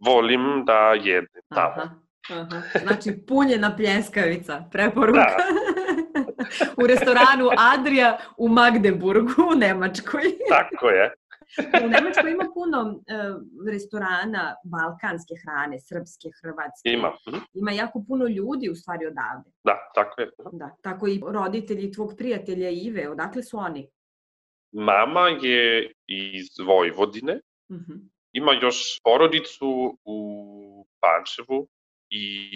volim 0.00 0.64
da 0.64 0.92
jedem 0.94 1.42
tamo. 1.54 1.72
aha, 1.76 1.94
aha. 2.30 2.62
Znači 2.82 3.24
punjena 3.26 3.76
pljeskavica, 3.76 4.64
preporuka. 4.72 5.36
U 6.82 6.86
restoranu 6.86 7.48
Adria 7.58 8.18
u 8.36 8.48
Magdeburgu 8.48 9.32
u 9.52 9.54
Nemačkoj. 9.54 10.22
Tako 10.48 10.88
je. 10.88 11.14
U 11.84 11.88
Nemačkoj 11.88 12.30
ima 12.30 12.44
puno 12.54 13.00
e, 13.06 13.14
restorana 13.72 14.54
balkanske 14.64 15.34
hrane, 15.42 15.80
srpske, 15.80 16.28
hrvatske. 16.42 16.88
Ima. 16.90 17.12
Mhm. 17.28 17.36
Ima 17.54 17.70
jako 17.72 18.04
puno 18.08 18.26
ljudi 18.26 18.68
u 18.70 18.74
stvari 18.74 19.06
odavde. 19.06 19.50
Da, 19.64 19.90
tako 19.94 20.20
je. 20.20 20.30
Da, 20.52 20.76
tako 20.82 21.06
i 21.06 21.20
roditelji 21.26 21.92
tvog 21.92 22.14
prijatelja 22.18 22.70
Ive, 22.70 23.08
odakle 23.08 23.42
su 23.42 23.58
oni? 23.58 23.88
Mama 24.72 25.28
je 25.42 25.92
iz 26.06 26.46
Vojvodine. 26.66 27.40
Mhm. 27.72 27.92
Ima 28.32 28.52
još 28.52 29.00
porodicu 29.04 29.98
u 30.04 30.86
Pančevu 31.00 31.68
i 32.10 32.50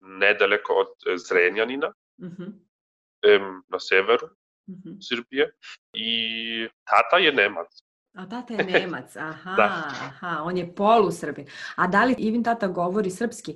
nedaleko 0.00 0.72
od 0.72 1.18
Zrenjanina, 1.28 1.92
Mhm. 2.20 2.44
Em, 3.22 3.62
na 3.68 3.78
severu 3.80 4.28
Mhm. 4.68 5.00
Srbije. 5.00 5.50
I 5.92 6.10
tata 6.84 7.16
je 7.16 7.32
Nemac. 7.32 7.66
A 8.14 8.26
tata 8.26 8.54
je 8.54 8.58
Nemac, 8.86 9.16
aha, 9.16 9.54
Da. 9.56 9.64
aha, 9.88 10.42
on 10.42 10.56
je 10.56 10.74
polusrbin. 10.74 11.46
A 11.76 11.86
da 11.86 12.04
li 12.04 12.14
Ivin 12.18 12.44
tata 12.44 12.66
govori 12.68 13.10
srpski? 13.10 13.52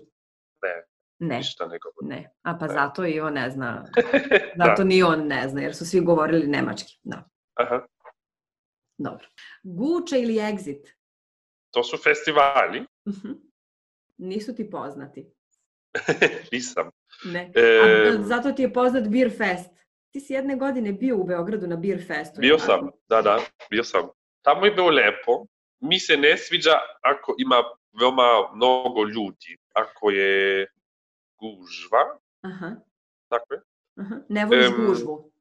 Ne. 0.62 0.85
Ne, 1.20 1.37
Ništa 1.37 1.66
ne 1.66 1.79
govorim. 1.79 2.09
ne. 2.16 2.31
A 2.42 2.55
pa 2.55 2.66
Ne. 2.66 2.72
zato 2.72 3.07
i 3.07 3.20
on 3.20 3.33
ne 3.33 3.51
zna. 3.51 3.85
Da. 4.57 4.64
Zato 4.64 4.85
ni 4.85 5.03
on 5.03 5.27
ne 5.27 5.48
zna, 5.48 5.61
jer 5.61 5.77
su 5.77 5.87
svi 5.87 6.01
govorili 6.01 6.46
nemački. 6.46 6.98
Da, 7.03 7.29
Aha. 7.55 7.87
dobro. 8.98 9.27
Guča 9.62 10.16
ili 10.16 10.35
Exit? 10.35 10.92
To 11.70 11.85
su 11.85 11.96
festivali. 11.98 12.87
Mhm. 13.09 13.33
Nisu 14.18 14.55
ti 14.55 14.70
poznati. 14.70 15.33
Nisam. 16.53 16.90
Ne. 17.25 17.53
E, 17.55 17.81
A, 18.09 18.22
zato 18.22 18.53
ti 18.53 18.62
je 18.62 18.72
poznat 18.72 19.09
Beer 19.09 19.31
Fest. 19.31 19.70
Ti 20.11 20.20
si 20.20 20.33
jedne 20.33 20.57
godine 20.57 20.92
bio 20.92 21.16
u 21.16 21.25
Beogradu 21.25 21.66
na 21.66 21.77
Beer 21.77 22.07
Festu. 22.07 22.40
bio 22.40 22.59
sam, 22.59 22.81
tako? 22.81 22.98
da, 23.09 23.22
da, 23.22 23.40
bio 23.70 23.85
sam. 23.85 24.09
Tamo 24.42 24.64
je 24.64 24.72
bilo 24.72 24.88
lepo. 24.88 25.46
Mi 25.81 26.01
se 26.01 26.16
ne 26.16 26.37
sviđa 26.38 26.72
ako 27.03 27.35
ima 27.38 27.62
veoma 27.92 28.22
mnogo 28.55 29.05
ljudi. 29.05 29.57
Ako 29.72 30.11
je 30.11 30.66
gužva, 31.35 32.18
Aha, 32.40 32.70
tako 33.29 33.55
je, 33.55 33.61
aha. 33.96 34.16
Ne 34.29 34.44
voliš 34.46 34.66
Em, 34.66 34.72
gužvu. 34.79 35.33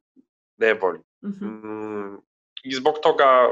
ne 0.57 0.73
volim. 0.73 1.03
Mhm. 1.23 1.45
Mm, 1.45 2.17
I 2.63 2.73
zbog 2.73 2.95
toga 3.03 3.47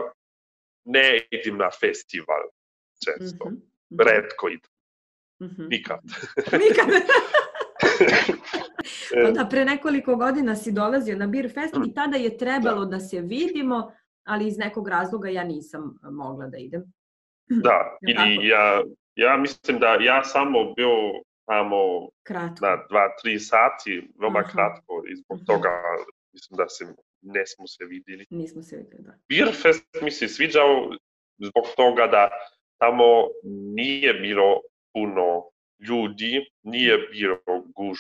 ne 0.86 1.28
idem 1.32 1.58
na 1.58 1.70
festival 1.72 2.44
često. 3.00 3.46
Mhm. 3.46 3.56
Redko 4.00 4.50
idem, 4.50 4.72
Mhm. 5.42 5.68
nikad. 5.68 6.00
Nikad. 6.64 6.88
E, 9.16 9.24
Onda 9.28 9.48
pre 9.50 9.66
nekoliko 9.66 10.16
godina 10.16 10.56
si 10.56 10.72
dolazio 10.72 11.18
na 11.18 11.28
Beer 11.28 11.54
Fest 11.54 11.76
i 11.88 11.94
tada 11.94 12.18
je 12.18 12.38
trebalo 12.38 12.86
da 12.86 13.00
se 13.00 13.22
vidimo, 13.22 13.92
ali 14.24 14.48
iz 14.48 14.58
nekog 14.58 14.88
razloga 14.88 15.30
ja 15.30 15.44
nisam 15.44 16.00
mogla 16.12 16.48
da 16.48 16.58
idem. 16.58 16.84
Da, 17.64 17.98
ili 18.02 18.48
ja, 18.48 18.84
ja 19.16 19.38
mislim 19.38 19.80
da 19.80 19.88
ja 19.88 20.24
samo 20.24 20.74
bio 20.74 20.90
tamo 21.46 22.10
Kratko. 22.24 22.66
na 22.66 22.86
dva, 22.90 23.16
tri 23.22 23.40
sati, 23.40 24.10
veoma 24.20 24.40
Aha. 24.40 24.52
kratko 24.52 25.04
i 25.12 25.16
zbog 25.16 25.40
toga 25.48 25.70
mislim 26.34 26.58
da 26.58 26.70
se 26.70 26.86
ne 27.22 27.48
smo 27.48 27.68
se 27.68 27.86
videli. 27.86 28.26
Nismo 28.30 28.64
se 28.64 28.78
videli, 28.78 29.04
da. 29.04 29.14
Beer 29.30 29.56
Fest 29.62 29.86
mi 30.02 30.12
se 30.12 30.28
sviđao 30.28 30.92
zbog 31.38 31.66
toga 31.76 32.08
da 32.08 32.30
tamo 32.78 33.28
nije 33.76 34.14
bilo 34.14 34.62
puno 34.94 35.44
ljudi, 35.88 36.46
nije 36.64 36.98
bilo 36.98 37.38
guž, 37.76 38.00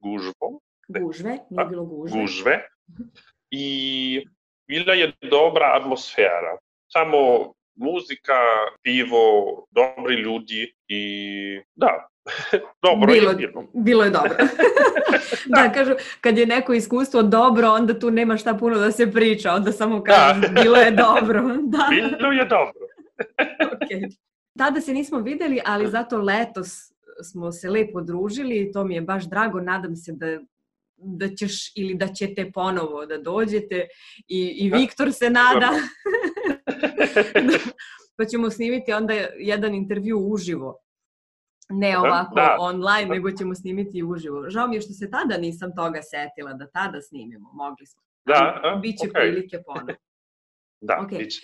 gužvo, 0.00 0.60
Ne. 0.88 1.00
Gužve, 1.00 1.38
nije 1.50 1.66
bilo 1.68 1.84
gužve. 1.84 2.20
gužve 2.20 2.66
Mhm. 2.90 3.02
i 3.50 4.24
bila 4.68 4.94
je 4.94 5.12
dobra 5.30 5.72
atmosfera. 5.80 6.58
Samo 6.92 7.16
muzika, 7.74 8.32
pivo, 8.82 9.18
dobri 9.70 10.14
ljudi 10.14 10.74
i 10.88 11.02
da, 11.74 12.08
dobro 12.82 13.12
bilo, 13.12 13.30
je 13.30 13.36
bilo. 13.36 13.64
Bilo 13.74 14.04
je 14.04 14.10
dobro. 14.10 14.36
da, 15.56 15.72
kažu, 15.72 15.92
kad 16.20 16.38
je 16.38 16.46
neko 16.46 16.72
iskustvo 16.72 17.22
dobro, 17.22 17.68
onda 17.68 17.98
tu 17.98 18.10
nema 18.10 18.36
šta 18.36 18.54
puno 18.54 18.78
da 18.78 18.92
se 18.92 19.12
priča, 19.12 19.52
onda 19.52 19.72
samo 19.72 20.02
kažu, 20.02 20.40
da. 20.54 20.62
bilo 20.62 20.76
je 20.76 20.90
dobro. 20.90 21.42
da. 21.62 21.86
Bilo 21.90 22.32
je 22.32 22.44
dobro. 22.44 22.86
okay. 23.60 24.16
Tada 24.58 24.80
se 24.80 24.92
nismo 24.92 25.18
videli, 25.18 25.60
ali 25.64 25.90
zato 25.90 26.18
letos 26.18 26.89
smo 27.22 27.52
se 27.52 27.70
lepo 27.70 28.00
družili 28.00 28.60
i 28.60 28.72
to 28.72 28.84
mi 28.84 28.94
je 28.94 29.00
baš 29.00 29.24
drago. 29.24 29.60
Nadam 29.60 29.96
se 29.96 30.12
da 30.12 30.38
da 31.02 31.28
ćeš 31.28 31.72
ili 31.76 31.94
da 31.94 32.06
ćete 32.06 32.52
ponovo 32.52 33.06
da 33.06 33.18
dođete 33.18 33.86
i, 34.28 34.48
i 34.48 34.70
da. 34.70 34.76
Viktor 34.76 35.12
se 35.12 35.30
nada 35.30 35.70
pa 38.16 38.24
ćemo 38.24 38.50
snimiti 38.50 38.92
onda 38.92 39.14
jedan 39.38 39.74
intervju 39.74 40.18
uživo 40.18 40.76
ne 41.70 41.98
ovako 41.98 42.34
da. 42.34 42.56
online, 42.60 43.08
da. 43.08 43.14
nego 43.14 43.30
ćemo 43.30 43.54
snimiti 43.54 44.02
uživo. 44.02 44.50
Žao 44.50 44.68
mi 44.68 44.76
je 44.76 44.80
što 44.80 44.92
se 44.92 45.10
tada 45.10 45.36
nisam 45.36 45.70
toga 45.76 46.00
setila, 46.02 46.52
da 46.52 46.66
tada 46.70 47.00
snimimo, 47.00 47.52
mogli 47.52 47.86
smo. 47.86 48.02
Da, 48.24 48.60
a, 48.62 48.76
Biće 48.76 49.06
okay. 49.06 49.12
prilike 49.12 49.58
ponovno. 49.66 49.94
da, 50.80 50.98
okay. 51.02 51.18
biće. 51.18 51.40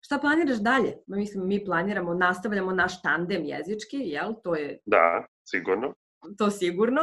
Šta 0.00 0.18
planiraš 0.18 0.58
dalje? 0.58 0.96
Mislim, 1.06 1.46
mi 1.48 1.64
planiramo, 1.64 2.14
nastavljamo 2.14 2.72
naš 2.72 3.02
tandem 3.02 3.44
jezički, 3.44 3.96
jel? 3.96 4.32
To 4.44 4.54
je... 4.54 4.78
Da, 4.86 5.26
sigurno. 5.44 5.94
To 6.38 6.50
sigurno. 6.50 7.00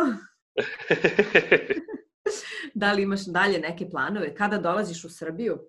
da 2.82 2.92
li 2.92 3.02
imaš 3.04 3.26
dalje 3.26 3.60
neke 3.60 3.90
planove? 3.90 4.36
Kada 4.36 4.58
dolaziš 4.58 5.04
u 5.04 5.10
Srbiju? 5.10 5.60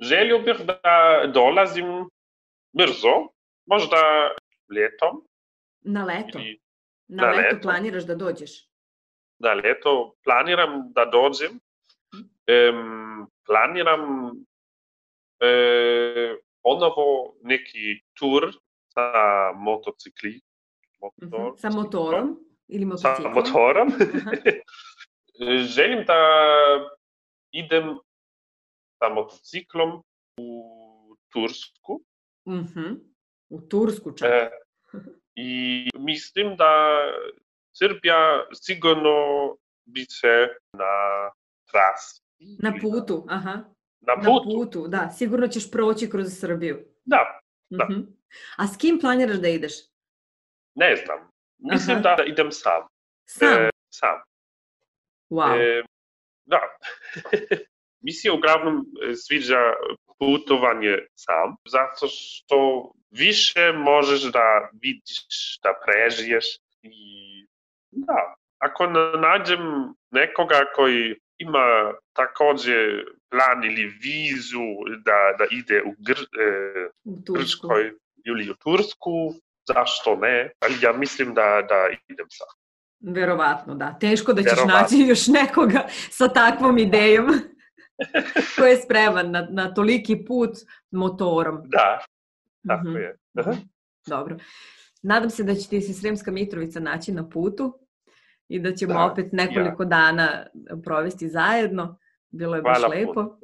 Želio 0.00 0.38
bih 0.38 0.56
da 0.66 0.82
dolazim 1.34 1.86
brzo, 2.72 3.28
možda 3.66 3.96
ljetom. 4.74 5.26
Na 5.80 6.04
leto? 6.04 6.38
Ili... 6.38 6.60
Na, 7.08 7.22
na 7.22 7.30
leto, 7.30 7.42
leto 7.42 7.62
planiraš 7.62 8.04
da 8.06 8.14
dođeš? 8.14 8.50
Na 9.38 9.52
leto 9.52 10.14
planiram 10.24 10.92
da 10.92 11.04
dođem. 11.04 11.50
Um, 11.50 13.30
planiram 13.46 14.30
ponovo 16.62 17.34
neki 17.42 18.00
tur 18.18 18.52
sa 18.92 19.04
motocikli. 19.56 20.40
Motor, 21.00 21.40
uh 21.40 21.46
-huh. 21.46 21.58
Sa 21.60 21.70
motorom 21.70 22.38
ili 22.68 22.84
motociklom? 22.84 23.22
Sa 23.22 23.28
motorom. 23.28 23.88
Želim 25.74 26.04
da 26.04 26.18
idem 27.52 27.98
sa 28.98 29.08
motociklom 29.08 30.02
u 30.40 31.16
Tursku. 31.32 32.02
Uh 32.44 32.54
-huh. 32.54 33.00
U 33.48 33.60
Tursku 33.60 34.12
čak. 34.12 34.30
E, 34.30 34.50
I 35.34 35.88
mislim 35.98 36.56
da 36.56 36.70
Srbija 37.72 38.46
sigurno 38.52 39.16
biće 39.84 40.48
na 40.72 40.92
trasi. 41.70 42.22
Na 42.62 42.72
putu, 42.80 43.26
aha. 43.28 43.64
Na 44.00 44.16
putu. 44.16 44.30
Na 44.30 44.54
putu, 44.54 44.88
da. 44.88 45.10
Sigurno 45.10 45.48
ćeš 45.48 45.70
proći 45.70 46.10
kroz 46.10 46.38
Srbiju. 46.40 46.84
Da, 47.04 47.40
da. 47.70 47.84
Uh 47.84 47.90
-huh. 47.90 48.06
A 48.56 48.66
s 48.66 48.76
kim 48.76 49.00
planiraš 49.00 49.36
da 49.36 49.48
ideš? 49.48 49.72
Ne 50.74 50.96
znam. 50.96 51.30
Mislim 51.58 51.96
aha. 51.96 52.14
da 52.16 52.24
idem 52.26 52.52
sam. 52.52 52.82
Sam? 53.26 53.62
E, 53.62 53.70
sam. 53.88 54.18
Wow. 55.30 55.60
E, 55.60 55.82
da. 56.44 56.60
Mi 58.04 58.12
se 58.12 58.30
uglavnom 58.30 58.76
e, 58.76 59.14
sviđa 59.14 59.74
putovanje 60.18 60.96
sam, 61.14 61.56
zato 61.68 62.06
što 62.08 62.92
više 63.10 63.72
možeš 63.72 64.22
da 64.22 64.68
vidiš, 64.72 65.58
da 65.62 65.74
prežiješ 65.84 66.46
i 66.82 66.96
da, 67.90 68.34
ako 68.58 68.86
nađem 69.20 69.94
nekoga 70.10 70.64
koji 70.74 71.20
ima 71.40 71.92
takođe 72.12 72.76
plan 73.30 73.64
ili 73.64 73.84
vizu 73.84 74.66
da, 75.04 75.18
da 75.38 75.44
ide 75.50 75.82
u, 75.82 75.94
Gr, 75.98 76.20
e, 76.20 76.88
u 77.04 77.34
Grčkoj 77.34 77.92
ili 78.24 78.50
u 78.50 78.54
Tursku, 78.54 79.34
zašto 79.66 80.16
ne? 80.16 80.50
Ali 80.60 80.74
ja 80.82 80.92
mislim 80.92 81.34
da, 81.34 81.66
da 81.68 81.88
idem 82.08 82.26
sam. 82.30 82.46
Verovatno, 83.14 83.74
da. 83.74 83.98
Teško 84.00 84.32
da 84.32 84.42
ćeš 84.42 84.52
Verovatno. 84.52 84.80
naći 84.80 85.08
još 85.08 85.26
nekoga 85.26 85.86
sa 86.10 86.28
takvom 86.28 86.78
idejom 86.78 87.26
ko 88.56 88.64
je 88.64 88.76
spreman 88.76 89.30
na, 89.30 89.48
na 89.50 89.74
toliki 89.74 90.24
put 90.24 90.50
motorom. 90.90 91.62
Da, 91.64 92.04
tako 92.68 92.88
mm 92.88 92.92
-hmm. 92.92 92.98
je. 92.98 93.16
-huh. 93.34 93.56
Dobro. 94.06 94.36
Nadam 95.02 95.30
se 95.30 95.44
da 95.44 95.54
će 95.54 95.68
ti 95.68 95.80
se 95.80 95.94
Sremska 95.94 96.30
Mitrovica 96.30 96.80
naći 96.80 97.12
na 97.12 97.28
putu 97.28 97.78
i 98.50 98.58
da 98.60 98.74
ćemo 98.74 98.94
da, 98.94 99.04
opet 99.04 99.32
nekoliko 99.32 99.82
ja. 99.82 99.86
dana 99.86 100.46
provesti 100.84 101.28
zajedno. 101.28 101.98
Bilo 102.30 102.56
je 102.56 102.62
Hvala 102.62 102.88
baš 102.88 102.98
lepo. 102.98 103.20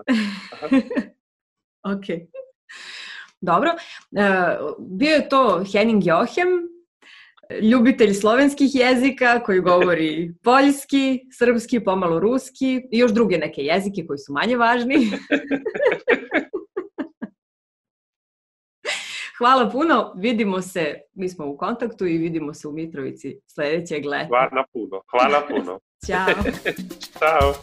ok. 1.94 2.04
Dobro. 3.40 3.70
Uh, 4.10 4.74
bio 4.78 5.10
je 5.10 5.28
to 5.28 5.64
Henning 5.72 6.06
Johem, 6.06 6.48
ljubitelj 7.62 8.12
slovenskih 8.12 8.74
jezika 8.74 9.42
koji 9.42 9.60
govori 9.60 10.32
poljski, 10.44 11.20
srpski, 11.38 11.80
pomalo 11.80 12.18
ruski 12.18 12.88
i 12.92 12.98
još 12.98 13.12
druge 13.12 13.38
neke 13.38 13.62
jezike 13.62 14.06
koji 14.06 14.18
su 14.18 14.32
manje 14.32 14.56
važni. 14.56 15.10
Hvala 19.38 19.70
puno, 19.70 20.12
vidimo 20.16 20.62
se, 20.62 21.00
mi 21.14 21.28
smo 21.28 21.46
u 21.46 21.56
kontaktu 21.56 22.06
i 22.06 22.18
vidimo 22.18 22.54
se 22.54 22.68
u 22.68 22.72
Mitrovici 22.72 23.40
sledećeg 23.46 24.04
leta. 24.06 24.26
Hvala 24.28 24.64
puno, 24.72 25.00
hvala 25.10 25.42
puno. 25.48 25.78
Ćao. 26.06 26.52
Ćao. 27.18 27.54